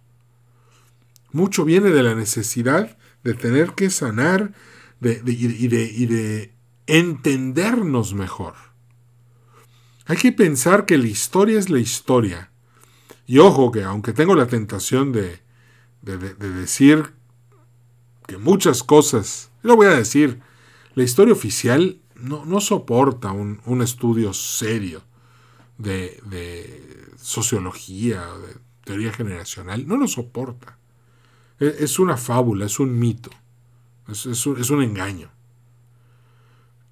Mucho 1.33 1.65
viene 1.65 1.91
de 1.91 2.03
la 2.03 2.15
necesidad 2.15 2.97
de 3.25 3.35
tener 3.35 3.73
que 3.73 3.91
sanar 3.91 4.53
y, 5.01 5.69
de, 5.69 5.85
y 5.85 6.07
de 6.07 6.55
entendernos 6.87 8.15
mejor. 8.15 8.55
Hay 10.07 10.17
que 10.17 10.33
pensar 10.33 10.87
que 10.87 10.97
la 10.97 11.07
historia 11.07 11.59
es 11.59 11.69
la 11.69 11.81
historia. 11.81 12.51
Y 13.27 13.39
ojo 13.39 13.71
que 13.71 13.85
aunque 13.85 14.15
tengo 14.15 14.35
la 14.35 14.47
tentación 14.47 15.13
de, 15.13 15.41
de, 16.01 16.19
decir 16.35 17.13
que 18.29 18.37
muchas 18.37 18.83
cosas, 18.83 19.51
lo 19.63 19.75
voy 19.75 19.87
a 19.87 19.97
decir, 19.97 20.41
la 20.95 21.03
historia 21.03 21.33
oficial 21.33 21.99
no, 22.15 22.61
soporta 22.61 23.33
un, 23.33 23.83
estudio 23.83 24.35
serio 24.35 25.01
de, 25.79 27.11
sociología 27.17 28.27
de 28.27 28.57
teoría 28.85 29.15
generacional, 29.15 29.89
no 29.89 29.97
lo 29.97 30.07
soporta. 30.07 30.77
E, 31.59 31.77
es, 31.81 31.99
una 31.99 32.19
fábula, 32.19 32.67
es 32.67 32.79
un 32.79 32.99
mito, 32.99 33.31
es, 34.09 34.27
un, 34.47 34.61
es 34.61 34.69
un 34.69 34.83
engaño 34.83 35.31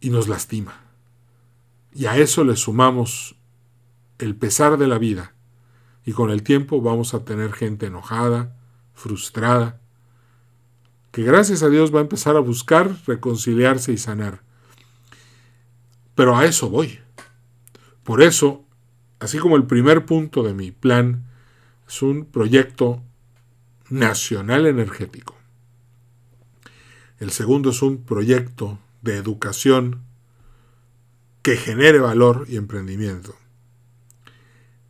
y 0.00 0.08
nos 0.08 0.28
lastima. 0.28 0.80
Y 1.94 2.06
a 2.06 2.16
eso 2.16 2.44
le 2.44 2.56
sumamos 2.56 3.36
el 4.18 4.36
pesar 4.36 4.78
de 4.78 4.88
la 4.88 4.96
vida 4.96 5.34
y 6.06 6.12
con 6.12 6.30
el 6.30 6.42
tiempo 6.42 6.80
vamos 6.80 7.12
a 7.12 7.26
tener 7.26 7.52
gente 7.52 7.86
enojada, 7.86 8.56
frustrada, 8.94 9.82
que 11.16 11.22
gracias 11.22 11.62
a 11.62 11.70
Dios 11.70 11.94
va 11.94 12.00
a 12.00 12.02
empezar 12.02 12.36
a 12.36 12.40
buscar 12.40 12.94
reconciliarse 13.06 13.90
y 13.90 13.96
sanar. 13.96 14.42
Pero 16.14 16.36
a 16.36 16.44
eso 16.44 16.68
voy. 16.68 17.00
Por 18.04 18.20
eso, 18.20 18.66
así 19.18 19.38
como 19.38 19.56
el 19.56 19.64
primer 19.64 20.04
punto 20.04 20.42
de 20.42 20.52
mi 20.52 20.72
plan 20.72 21.24
es 21.88 22.02
un 22.02 22.26
proyecto 22.26 23.02
nacional 23.88 24.66
energético. 24.66 25.34
El 27.18 27.30
segundo 27.30 27.70
es 27.70 27.80
un 27.80 28.04
proyecto 28.04 28.78
de 29.00 29.16
educación 29.16 30.02
que 31.40 31.56
genere 31.56 31.98
valor 31.98 32.44
y 32.46 32.58
emprendimiento. 32.58 33.34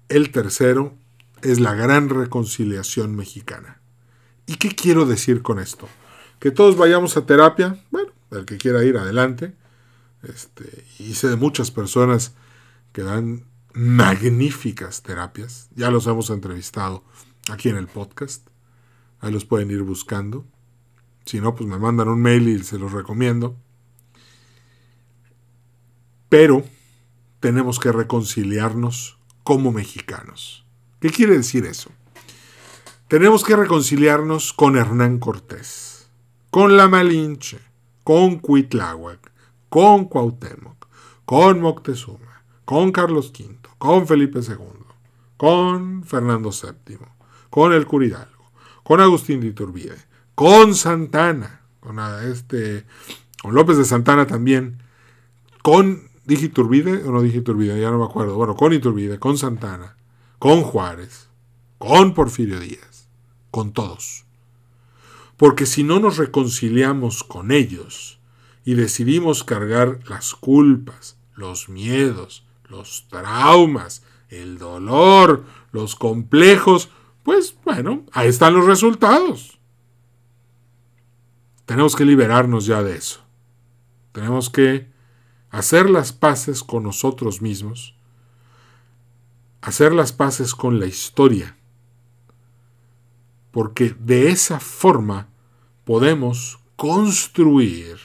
El 0.09 0.33
tercero 0.33 0.93
es 1.43 1.61
la 1.61 1.75
gran 1.75 2.09
reconciliación 2.09 3.15
mexicana. 3.15 3.81
¿Y 4.47 4.57
qué 4.57 4.71
quiero 4.71 5.07
decir 5.07 5.43
con 5.43 5.61
esto? 5.61 5.89
Que 6.39 6.51
todos 6.51 6.77
vayamos 6.77 7.17
a 7.17 7.27
terapia, 7.27 7.83
bueno, 7.91 8.13
el 8.31 8.45
que 8.45 8.59
quiera 8.59 8.85
ir 8.85 8.97
adelante. 8.97 9.55
Este, 10.23 10.85
sé 11.15 11.29
de 11.29 11.37
muchas 11.37 11.71
personas 11.71 12.35
que 12.93 13.03
dan 13.03 13.45
magníficas 13.73 15.03
terapias. 15.03 15.69
Ya 15.75 15.91
los 15.91 16.07
hemos 16.07 16.31
entrevistado 16.31 17.05
aquí 17.51 17.69
en 17.69 17.77
el 17.77 17.87
podcast. 17.87 18.47
Ahí 19.21 19.33
los 19.33 19.45
pueden 19.45 19.71
ir 19.71 19.83
buscando. 19.83 20.45
Si 21.25 21.41
no, 21.41 21.55
pues 21.55 21.69
me 21.69 21.79
mandan 21.79 22.09
un 22.09 22.21
mail 22.21 22.49
y 22.49 22.63
se 22.63 22.79
los 22.79 22.93
recomiendo. 22.93 23.57
Pero 26.29 26.65
tenemos 27.41 27.79
que 27.79 27.93
reconciliarnos 27.93 29.19
como 29.43 29.73
mexicanos. 29.73 30.65
¿Qué 31.01 31.11
quiere 31.11 31.37
decir 31.37 31.67
eso? 31.67 31.91
Tenemos 33.09 33.45
que 33.45 33.55
reconciliarnos 33.55 34.53
con 34.53 34.77
Hernán 34.77 35.19
Cortés 35.19 35.96
con 36.51 36.77
la 36.77 36.89
Malinche, 36.89 37.61
con 38.05 38.39
Cuitláhuac, 38.39 39.33
con 39.69 40.07
Cuauhtémoc, 40.07 40.87
con 41.25 41.61
Moctezuma, 41.61 42.43
con 42.65 42.93
Carlos 42.93 43.31
V, 43.31 43.57
con 43.79 44.07
Felipe 44.07 44.41
II, 44.41 44.87
con 45.37 46.05
Fernando 46.05 46.51
VII, 46.51 46.99
con 47.51 47.73
el 47.73 47.87
Curidalgo, 47.87 48.51
con 48.83 49.01
Agustín 49.01 49.41
de 49.41 49.49
Iturbide, 49.49 49.97
con 50.35 50.75
Santana, 50.75 51.63
con 51.81 51.99
este, 52.31 52.87
López 53.45 53.77
de 53.77 53.85
Santana 53.85 54.27
también, 54.27 54.83
con 55.63 56.09
dije 56.25 56.47
Iturbide 56.47 57.05
o 57.05 57.13
no 57.13 57.23
dije 57.23 57.39
Iturbide, 57.39 57.81
ya 57.81 57.91
no 57.91 57.99
me 57.99 58.05
acuerdo, 58.05 58.37
bueno, 58.37 58.55
con 58.55 58.73
Iturbide, 58.73 59.19
con 59.19 59.39
Santana, 59.39 59.97
con 60.39 60.63
Juárez, 60.63 61.29
con 61.79 62.15
Porfirio 62.15 62.61
Díaz, 62.61 63.09
con 63.51 63.73
todos. 63.73 64.26
Porque 65.37 65.67
si 65.67 65.83
no 65.83 66.01
nos 66.01 66.17
reconciliamos 66.17 67.23
con 67.23 67.51
ellos 67.51 68.19
y 68.65 68.75
decidimos 68.75 69.45
cargar 69.45 70.01
las 70.09 70.35
culpas, 70.35 71.19
los 71.35 71.69
miedos, 71.69 72.47
los 72.69 73.07
traumas, 73.09 74.03
el 74.29 74.59
dolor, 74.59 75.45
los 75.73 75.95
complejos, 75.95 76.91
pues 77.23 77.57
bueno, 77.65 78.05
ahí 78.13 78.29
están 78.29 78.55
los 78.55 78.67
resultados. 78.67 79.59
Tenemos 81.67 81.97
que 81.97 82.05
liberarnos 82.05 82.65
ya 82.67 82.83
de 82.83 82.97
eso. 82.97 83.21
Tenemos 84.13 84.49
que 84.49 84.89
hacer 85.51 85.91
las 85.91 86.13
paces 86.13 86.63
con 86.63 86.85
nosotros 86.85 87.43
mismos, 87.43 87.95
hacer 89.61 89.93
las 89.93 90.13
paces 90.13 90.55
con 90.55 90.81
la 90.81 90.87
historia 90.87 91.56
porque 93.57 93.97
de 93.99 94.29
esa 94.29 94.61
forma 94.61 95.31
podemos 95.87 96.59
construir 96.77 97.97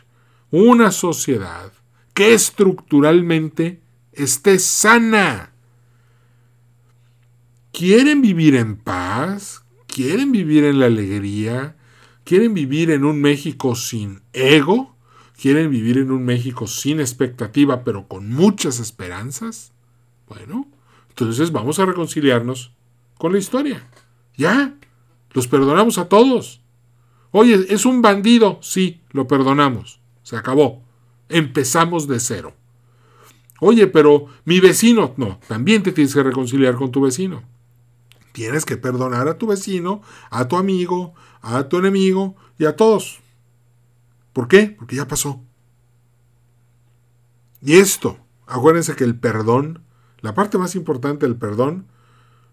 una 0.49 0.91
sociedad 0.91 1.73
que 2.13 2.33
estructuralmente 2.33 3.81
esté 4.13 4.59
sana. 4.59 5.51
¿Quieren 7.73 8.21
vivir 8.21 8.55
en 8.55 8.77
paz? 8.77 9.65
¿Quieren 9.87 10.31
vivir 10.31 10.63
en 10.63 10.79
la 10.79 10.85
alegría? 10.85 11.75
¿Quieren 12.23 12.53
vivir 12.53 12.89
en 12.89 13.03
un 13.03 13.19
México 13.19 13.75
sin 13.75 14.21
ego? 14.31 14.95
¿Quieren 15.35 15.69
vivir 15.69 15.97
en 15.97 16.11
un 16.11 16.23
México 16.23 16.65
sin 16.65 17.01
expectativa 17.01 17.83
pero 17.83 18.07
con 18.07 18.29
muchas 18.29 18.79
esperanzas? 18.79 19.73
Bueno, 20.29 20.65
entonces 21.09 21.51
vamos 21.51 21.77
a 21.79 21.85
reconciliarnos 21.85 22.71
con 23.17 23.33
la 23.33 23.39
historia. 23.39 23.85
Ya, 24.37 24.77
los 25.33 25.47
perdonamos 25.47 25.97
a 25.97 26.09
todos. 26.09 26.61
Oye, 27.31 27.65
es 27.69 27.85
un 27.85 28.01
bandido. 28.01 28.59
Sí, 28.61 29.01
lo 29.11 29.27
perdonamos. 29.27 30.01
Se 30.23 30.35
acabó. 30.35 30.83
Empezamos 31.29 32.07
de 32.07 32.19
cero. 32.19 32.53
Oye, 33.59 33.87
pero 33.87 34.25
mi 34.43 34.59
vecino, 34.59 35.13
no, 35.17 35.39
también 35.47 35.83
te 35.83 35.91
tienes 35.91 36.13
que 36.13 36.23
reconciliar 36.23 36.75
con 36.75 36.91
tu 36.91 37.01
vecino. 37.01 37.43
Tienes 38.31 38.65
que 38.65 38.77
perdonar 38.77 39.27
a 39.27 39.37
tu 39.37 39.47
vecino, 39.47 40.01
a 40.29 40.47
tu 40.47 40.57
amigo, 40.57 41.13
a 41.41 41.67
tu 41.69 41.77
enemigo 41.77 42.35
y 42.57 42.65
a 42.65 42.75
todos. 42.75 43.19
¿Por 44.33 44.47
qué? 44.47 44.75
Porque 44.77 44.95
ya 44.95 45.07
pasó. 45.07 45.43
Y 47.61 47.73
esto, 47.73 48.17
acuérdense 48.47 48.95
que 48.95 49.03
el 49.03 49.19
perdón, 49.19 49.83
la 50.21 50.33
parte 50.33 50.57
más 50.57 50.75
importante 50.75 51.25
del 51.25 51.35
perdón, 51.35 51.87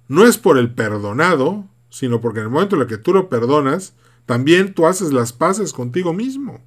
no 0.08 0.26
es 0.26 0.36
por 0.36 0.58
el 0.58 0.74
perdonado, 0.74 1.66
sino 1.90 2.20
porque 2.20 2.40
en 2.40 2.46
el 2.46 2.50
momento 2.50 2.76
en 2.76 2.82
el 2.82 2.88
que 2.88 2.98
tú 2.98 3.12
lo 3.12 3.28
perdonas, 3.28 3.94
también 4.26 4.74
tú 4.74 4.86
haces 4.86 5.12
las 5.12 5.32
paces 5.32 5.72
contigo 5.72 6.12
mismo. 6.12 6.60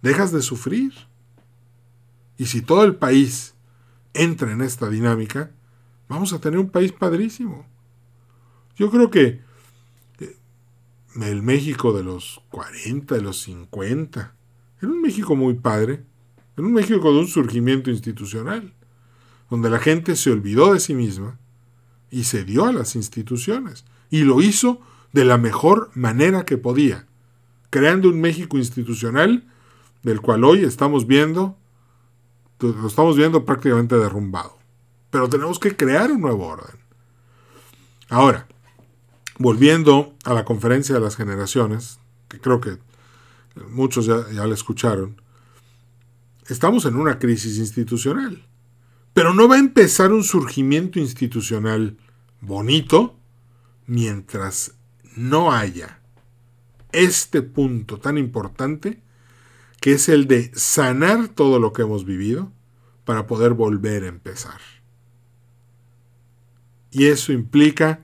Dejas 0.00 0.32
de 0.32 0.42
sufrir. 0.42 0.92
Y 2.38 2.46
si 2.46 2.62
todo 2.62 2.84
el 2.84 2.94
país 2.94 3.54
entra 4.14 4.52
en 4.52 4.62
esta 4.62 4.88
dinámica, 4.88 5.50
vamos 6.08 6.32
a 6.32 6.40
tener 6.40 6.58
un 6.58 6.70
país 6.70 6.92
padrísimo. 6.92 7.66
Yo 8.76 8.90
creo 8.90 9.10
que 9.10 9.40
eh, 10.20 10.36
el 11.20 11.42
México 11.42 11.92
de 11.92 12.04
los 12.04 12.40
40, 12.50 13.14
de 13.14 13.22
los 13.22 13.40
50, 13.42 14.34
era 14.80 14.92
un 14.92 15.00
México 15.00 15.36
muy 15.36 15.54
padre, 15.54 16.04
era 16.56 16.66
un 16.66 16.72
México 16.72 17.12
de 17.12 17.18
un 17.18 17.26
surgimiento 17.26 17.90
institucional, 17.90 18.72
donde 19.50 19.68
la 19.68 19.78
gente 19.78 20.16
se 20.16 20.30
olvidó 20.30 20.72
de 20.72 20.80
sí 20.80 20.94
misma 20.94 21.38
y 22.10 22.24
se 22.24 22.44
dio 22.44 22.66
a 22.66 22.72
las 22.72 22.96
instituciones 22.96 23.84
y 24.12 24.24
lo 24.24 24.42
hizo 24.42 24.78
de 25.12 25.24
la 25.24 25.38
mejor 25.38 25.90
manera 25.94 26.44
que 26.44 26.58
podía, 26.58 27.06
creando 27.70 28.10
un 28.10 28.20
México 28.20 28.58
institucional 28.58 29.48
del 30.02 30.20
cual 30.20 30.44
hoy 30.44 30.64
estamos 30.64 31.06
viendo, 31.06 31.56
estamos 32.86 33.16
viendo 33.16 33.46
prácticamente 33.46 33.96
derrumbado. 33.96 34.58
Pero 35.10 35.30
tenemos 35.30 35.58
que 35.58 35.74
crear 35.74 36.12
un 36.12 36.20
nuevo 36.20 36.46
orden. 36.46 36.78
Ahora, 38.10 38.46
volviendo 39.38 40.14
a 40.24 40.34
la 40.34 40.44
conferencia 40.44 40.94
de 40.94 41.00
las 41.00 41.16
generaciones, 41.16 41.98
que 42.28 42.38
creo 42.38 42.60
que 42.60 42.76
muchos 43.70 44.04
ya, 44.04 44.30
ya 44.30 44.46
la 44.46 44.52
escucharon, 44.52 45.22
estamos 46.48 46.84
en 46.84 46.96
una 46.96 47.18
crisis 47.18 47.56
institucional. 47.56 48.46
Pero 49.14 49.32
no 49.32 49.48
va 49.48 49.56
a 49.56 49.60
empezar 49.60 50.12
un 50.12 50.22
surgimiento 50.22 50.98
institucional 50.98 51.96
bonito 52.42 53.16
mientras 53.92 54.74
no 55.16 55.52
haya 55.52 56.00
este 56.92 57.42
punto 57.42 57.98
tan 57.98 58.16
importante 58.16 59.02
que 59.82 59.92
es 59.92 60.08
el 60.08 60.26
de 60.26 60.50
sanar 60.54 61.28
todo 61.28 61.58
lo 61.58 61.74
que 61.74 61.82
hemos 61.82 62.06
vivido 62.06 62.50
para 63.04 63.26
poder 63.26 63.52
volver 63.52 64.04
a 64.04 64.08
empezar. 64.08 64.60
Y 66.90 67.08
eso 67.08 67.34
implica 67.34 68.00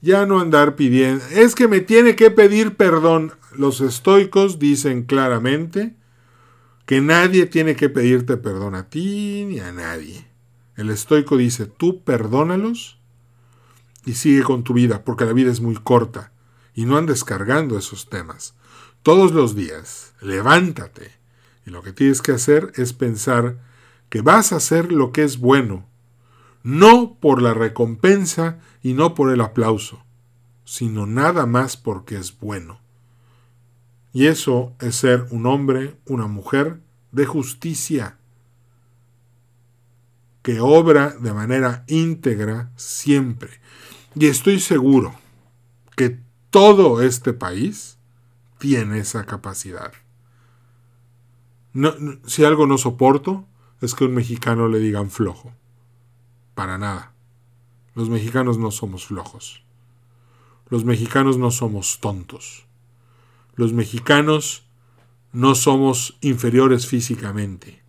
ya 0.00 0.26
no 0.26 0.38
andar 0.38 0.76
pidiendo, 0.76 1.24
es 1.32 1.56
que 1.56 1.66
me 1.66 1.80
tiene 1.80 2.14
que 2.14 2.30
pedir 2.30 2.76
perdón. 2.76 3.32
Los 3.52 3.80
estoicos 3.80 4.60
dicen 4.60 5.02
claramente 5.02 5.96
que 6.84 7.00
nadie 7.00 7.46
tiene 7.46 7.74
que 7.74 7.88
pedirte 7.88 8.36
perdón 8.36 8.76
a 8.76 8.88
ti 8.88 9.44
ni 9.48 9.58
a 9.58 9.72
nadie. 9.72 10.28
El 10.76 10.90
estoico 10.90 11.36
dice, 11.36 11.66
tú 11.66 12.04
perdónalos 12.04 12.95
y 14.06 14.14
sigue 14.14 14.42
con 14.44 14.64
tu 14.64 14.72
vida, 14.72 15.04
porque 15.04 15.26
la 15.26 15.34
vida 15.34 15.52
es 15.52 15.60
muy 15.60 15.74
corta 15.74 16.32
y 16.72 16.86
no 16.86 16.96
andes 16.96 17.24
cargando 17.24 17.76
esos 17.76 18.08
temas. 18.08 18.54
Todos 19.02 19.32
los 19.32 19.54
días, 19.54 20.14
levántate 20.22 21.12
y 21.66 21.70
lo 21.70 21.82
que 21.82 21.92
tienes 21.92 22.22
que 22.22 22.32
hacer 22.32 22.72
es 22.76 22.92
pensar 22.92 23.58
que 24.08 24.22
vas 24.22 24.52
a 24.52 24.56
hacer 24.56 24.92
lo 24.92 25.12
que 25.12 25.24
es 25.24 25.38
bueno, 25.38 25.86
no 26.62 27.18
por 27.20 27.42
la 27.42 27.52
recompensa 27.52 28.60
y 28.82 28.94
no 28.94 29.14
por 29.14 29.32
el 29.32 29.40
aplauso, 29.40 30.04
sino 30.64 31.06
nada 31.06 31.44
más 31.46 31.76
porque 31.76 32.16
es 32.16 32.38
bueno. 32.38 32.80
Y 34.12 34.26
eso 34.26 34.74
es 34.80 34.96
ser 34.96 35.26
un 35.30 35.46
hombre, 35.46 35.96
una 36.06 36.26
mujer 36.26 36.80
de 37.10 37.26
justicia, 37.26 38.18
que 40.42 40.60
obra 40.60 41.10
de 41.20 41.32
manera 41.32 41.84
íntegra 41.88 42.70
siempre. 42.76 43.60
Y 44.18 44.28
estoy 44.28 44.60
seguro 44.60 45.14
que 45.94 46.18
todo 46.48 47.02
este 47.02 47.34
país 47.34 47.98
tiene 48.58 48.98
esa 48.98 49.26
capacidad. 49.26 49.92
si 52.24 52.44
algo 52.44 52.66
no 52.66 52.78
soporto 52.78 53.46
es 53.82 53.94
que 53.94 54.04
un 54.04 54.14
mexicano 54.14 54.68
le 54.68 54.78
digan 54.78 55.10
flojo. 55.10 55.52
Para 56.54 56.78
nada. 56.78 57.12
Los 57.94 58.08
mexicanos 58.08 58.56
no 58.56 58.70
somos 58.70 59.04
flojos. 59.04 59.62
Los 60.70 60.86
mexicanos 60.86 61.36
no 61.36 61.50
somos 61.50 62.00
tontos. 62.00 62.64
Los 63.54 63.74
mexicanos 63.74 64.64
no 65.32 65.54
somos 65.54 66.16
inferiores 66.22 66.86
físicamente. 66.86 67.82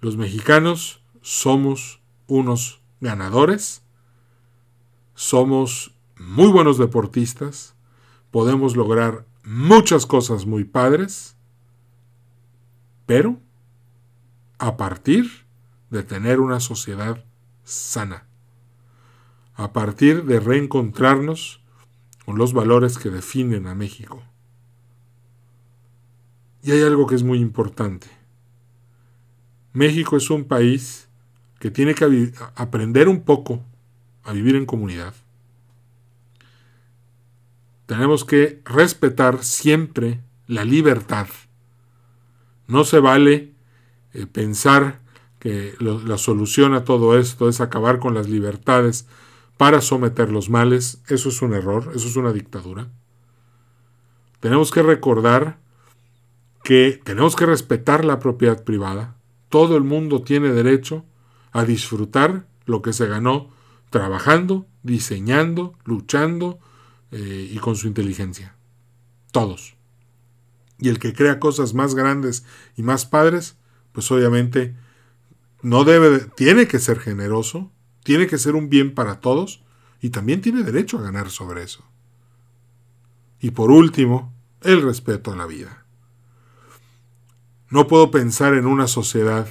Los 0.00 0.16
mexicanos 0.16 1.02
somos 1.20 2.00
unos 2.26 2.80
ganadores, 3.00 3.82
somos 5.16 5.96
muy 6.18 6.48
buenos 6.48 6.78
deportistas, 6.78 7.74
podemos 8.30 8.76
lograr 8.76 9.26
muchas 9.44 10.06
cosas 10.06 10.44
muy 10.44 10.64
padres, 10.64 11.36
pero 13.06 13.40
a 14.58 14.76
partir 14.76 15.46
de 15.90 16.02
tener 16.02 16.38
una 16.38 16.60
sociedad 16.60 17.24
sana, 17.64 18.26
a 19.54 19.72
partir 19.72 20.24
de 20.24 20.38
reencontrarnos 20.38 21.62
con 22.26 22.36
los 22.36 22.52
valores 22.52 22.98
que 22.98 23.08
definen 23.08 23.66
a 23.68 23.74
México. 23.74 24.22
Y 26.62 26.72
hay 26.72 26.82
algo 26.82 27.06
que 27.06 27.14
es 27.14 27.22
muy 27.22 27.38
importante. 27.38 28.08
México 29.72 30.18
es 30.18 30.28
un 30.28 30.44
país 30.44 31.08
que 31.58 31.70
tiene 31.70 31.94
que 31.94 32.32
aprender 32.54 33.08
un 33.08 33.22
poco 33.22 33.62
a 34.26 34.32
vivir 34.32 34.56
en 34.56 34.66
comunidad. 34.66 35.14
Tenemos 37.86 38.24
que 38.24 38.60
respetar 38.64 39.44
siempre 39.44 40.20
la 40.48 40.64
libertad. 40.64 41.28
No 42.66 42.84
se 42.84 42.98
vale 42.98 43.54
eh, 44.12 44.26
pensar 44.26 45.00
que 45.38 45.74
la 45.78 46.18
solución 46.18 46.74
a 46.74 46.82
todo 46.84 47.16
esto 47.16 47.48
es 47.48 47.60
acabar 47.60 48.00
con 48.00 48.14
las 48.14 48.28
libertades 48.28 49.06
para 49.56 49.80
someter 49.80 50.30
los 50.30 50.50
males. 50.50 51.00
Eso 51.06 51.28
es 51.28 51.40
un 51.40 51.54
error, 51.54 51.92
eso 51.94 52.08
es 52.08 52.16
una 52.16 52.32
dictadura. 52.32 52.88
Tenemos 54.40 54.72
que 54.72 54.82
recordar 54.82 55.58
que 56.64 57.00
tenemos 57.04 57.36
que 57.36 57.46
respetar 57.46 58.04
la 58.04 58.18
propiedad 58.18 58.64
privada. 58.64 59.16
Todo 59.48 59.76
el 59.76 59.84
mundo 59.84 60.22
tiene 60.22 60.48
derecho 60.48 61.04
a 61.52 61.64
disfrutar 61.64 62.48
lo 62.64 62.82
que 62.82 62.92
se 62.92 63.06
ganó 63.06 63.50
trabajando, 63.90 64.66
diseñando, 64.82 65.74
luchando 65.84 66.58
eh, 67.10 67.50
y 67.50 67.58
con 67.58 67.76
su 67.76 67.86
inteligencia. 67.86 68.56
Todos. 69.32 69.76
Y 70.78 70.88
el 70.88 70.98
que 70.98 71.12
crea 71.12 71.40
cosas 71.40 71.74
más 71.74 71.94
grandes 71.94 72.44
y 72.76 72.82
más 72.82 73.06
padres, 73.06 73.56
pues 73.92 74.10
obviamente 74.10 74.76
no 75.62 75.84
debe, 75.84 76.20
tiene 76.36 76.68
que 76.68 76.78
ser 76.78 76.98
generoso, 77.00 77.72
tiene 78.02 78.26
que 78.26 78.38
ser 78.38 78.54
un 78.54 78.68
bien 78.68 78.94
para 78.94 79.20
todos 79.20 79.64
y 80.00 80.10
también 80.10 80.40
tiene 80.40 80.62
derecho 80.62 80.98
a 80.98 81.02
ganar 81.02 81.30
sobre 81.30 81.62
eso. 81.62 81.84
Y 83.40 83.50
por 83.50 83.70
último, 83.70 84.32
el 84.62 84.82
respeto 84.82 85.32
a 85.32 85.36
la 85.36 85.46
vida. 85.46 85.84
No 87.68 87.86
puedo 87.86 88.10
pensar 88.10 88.54
en 88.54 88.66
una 88.66 88.86
sociedad 88.86 89.48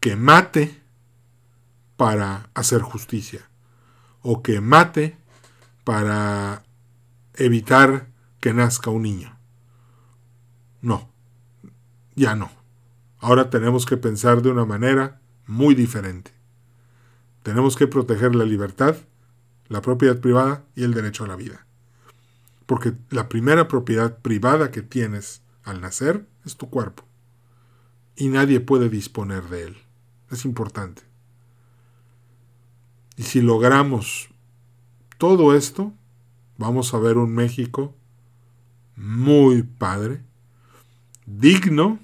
que 0.00 0.14
mate 0.16 0.77
para 1.98 2.48
hacer 2.54 2.80
justicia 2.80 3.50
o 4.22 4.40
que 4.40 4.60
mate 4.60 5.18
para 5.82 6.62
evitar 7.34 8.06
que 8.38 8.54
nazca 8.54 8.88
un 8.88 9.02
niño. 9.02 9.36
No, 10.80 11.10
ya 12.14 12.36
no. 12.36 12.52
Ahora 13.18 13.50
tenemos 13.50 13.84
que 13.84 13.96
pensar 13.96 14.42
de 14.42 14.50
una 14.50 14.64
manera 14.64 15.20
muy 15.48 15.74
diferente. 15.74 16.30
Tenemos 17.42 17.74
que 17.74 17.88
proteger 17.88 18.36
la 18.36 18.44
libertad, 18.44 18.94
la 19.66 19.82
propiedad 19.82 20.20
privada 20.20 20.62
y 20.76 20.84
el 20.84 20.94
derecho 20.94 21.24
a 21.24 21.28
la 21.28 21.34
vida. 21.34 21.66
Porque 22.66 22.94
la 23.10 23.28
primera 23.28 23.66
propiedad 23.66 24.18
privada 24.20 24.70
que 24.70 24.82
tienes 24.82 25.42
al 25.64 25.80
nacer 25.80 26.28
es 26.44 26.56
tu 26.56 26.70
cuerpo. 26.70 27.02
Y 28.14 28.28
nadie 28.28 28.60
puede 28.60 28.88
disponer 28.88 29.48
de 29.48 29.64
él. 29.64 29.76
Es 30.30 30.44
importante. 30.44 31.07
Y 33.18 33.24
si 33.24 33.42
logramos 33.42 34.28
todo 35.18 35.56
esto, 35.56 35.92
vamos 36.56 36.94
a 36.94 36.98
ver 36.98 37.18
un 37.18 37.34
México 37.34 37.92
muy 38.94 39.64
padre, 39.64 40.22
digno 41.26 41.98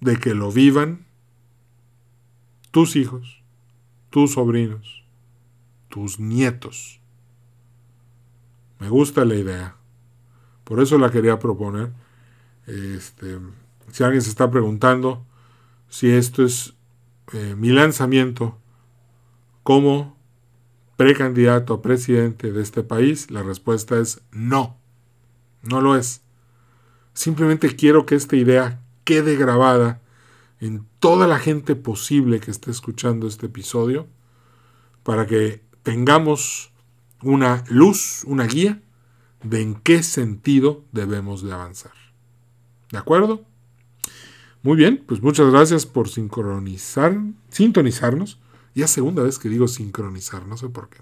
de 0.00 0.18
que 0.18 0.34
lo 0.34 0.52
vivan 0.52 1.06
tus 2.70 2.96
hijos, 2.96 3.42
tus 4.10 4.34
sobrinos, 4.34 5.04
tus 5.88 6.20
nietos. 6.20 7.00
Me 8.78 8.90
gusta 8.90 9.24
la 9.24 9.36
idea. 9.36 9.76
Por 10.64 10.80
eso 10.80 10.98
la 10.98 11.10
quería 11.10 11.38
proponer. 11.38 11.94
Este, 12.66 13.38
si 13.90 14.04
alguien 14.04 14.20
se 14.20 14.28
está 14.28 14.50
preguntando 14.50 15.24
si 15.88 16.10
esto 16.10 16.44
es 16.44 16.74
eh, 17.32 17.54
mi 17.56 17.70
lanzamiento 17.70 18.58
como 19.64 20.16
precandidato 20.96 21.74
a 21.74 21.82
presidente 21.82 22.52
de 22.52 22.62
este 22.62 22.84
país, 22.84 23.30
la 23.30 23.42
respuesta 23.42 23.98
es 23.98 24.22
no. 24.30 24.76
No 25.62 25.80
lo 25.80 25.96
es. 25.96 26.22
Simplemente 27.14 27.74
quiero 27.74 28.06
que 28.06 28.14
esta 28.14 28.36
idea 28.36 28.80
quede 29.04 29.36
grabada 29.36 30.00
en 30.60 30.86
toda 31.00 31.26
la 31.26 31.38
gente 31.38 31.74
posible 31.74 32.40
que 32.40 32.50
esté 32.50 32.70
escuchando 32.70 33.26
este 33.26 33.46
episodio 33.46 34.06
para 35.02 35.26
que 35.26 35.62
tengamos 35.82 36.72
una 37.22 37.64
luz, 37.68 38.22
una 38.26 38.44
guía 38.44 38.80
de 39.42 39.62
en 39.62 39.74
qué 39.74 40.02
sentido 40.02 40.84
debemos 40.92 41.42
de 41.42 41.52
avanzar. 41.52 41.92
¿De 42.90 42.98
acuerdo? 42.98 43.44
Muy 44.62 44.76
bien, 44.76 45.02
pues 45.06 45.22
muchas 45.22 45.50
gracias 45.50 45.84
por 45.86 46.08
sincronizar, 46.08 47.18
sintonizarnos. 47.48 48.38
Ya 48.74 48.86
segunda 48.88 49.22
vez 49.22 49.38
que 49.38 49.48
digo 49.48 49.68
sincronizar, 49.68 50.46
no 50.46 50.56
sé 50.56 50.68
por 50.68 50.88
qué. 50.88 50.98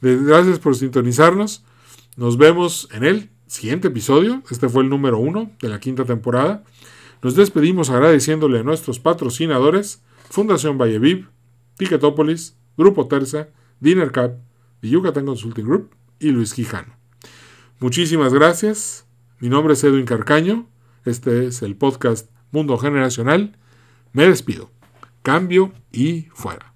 Gracias 0.00 0.58
por 0.58 0.76
sintonizarnos 0.76 1.64
Nos 2.16 2.36
vemos 2.36 2.88
en 2.92 3.04
el 3.04 3.30
siguiente 3.46 3.88
episodio. 3.88 4.42
Este 4.50 4.68
fue 4.68 4.82
el 4.82 4.88
número 4.88 5.18
uno 5.18 5.50
de 5.60 5.68
la 5.68 5.80
quinta 5.80 6.04
temporada. 6.04 6.64
Nos 7.22 7.34
despedimos 7.34 7.90
agradeciéndole 7.90 8.60
a 8.60 8.62
nuestros 8.62 8.98
patrocinadores, 9.00 10.02
Fundación 10.30 10.78
Valleviv, 10.78 11.28
Ticketopolis, 11.76 12.56
Grupo 12.76 13.06
Terza, 13.06 13.48
Dinner 13.80 14.12
Cup, 14.12 14.38
The 14.80 14.88
Yucatán 14.88 15.26
Consulting 15.26 15.64
Group 15.64 15.90
y 16.18 16.30
Luis 16.30 16.54
Quijano. 16.54 16.94
Muchísimas 17.80 18.32
gracias. 18.32 19.06
Mi 19.40 19.48
nombre 19.48 19.74
es 19.74 19.84
Edwin 19.84 20.06
Carcaño. 20.06 20.66
Este 21.04 21.46
es 21.46 21.62
el 21.62 21.76
podcast 21.76 22.30
Mundo 22.50 22.78
Generacional. 22.78 23.56
Me 24.12 24.26
despido. 24.26 24.70
Cambio 25.22 25.72
y 25.92 26.28
fuera. 26.32 26.75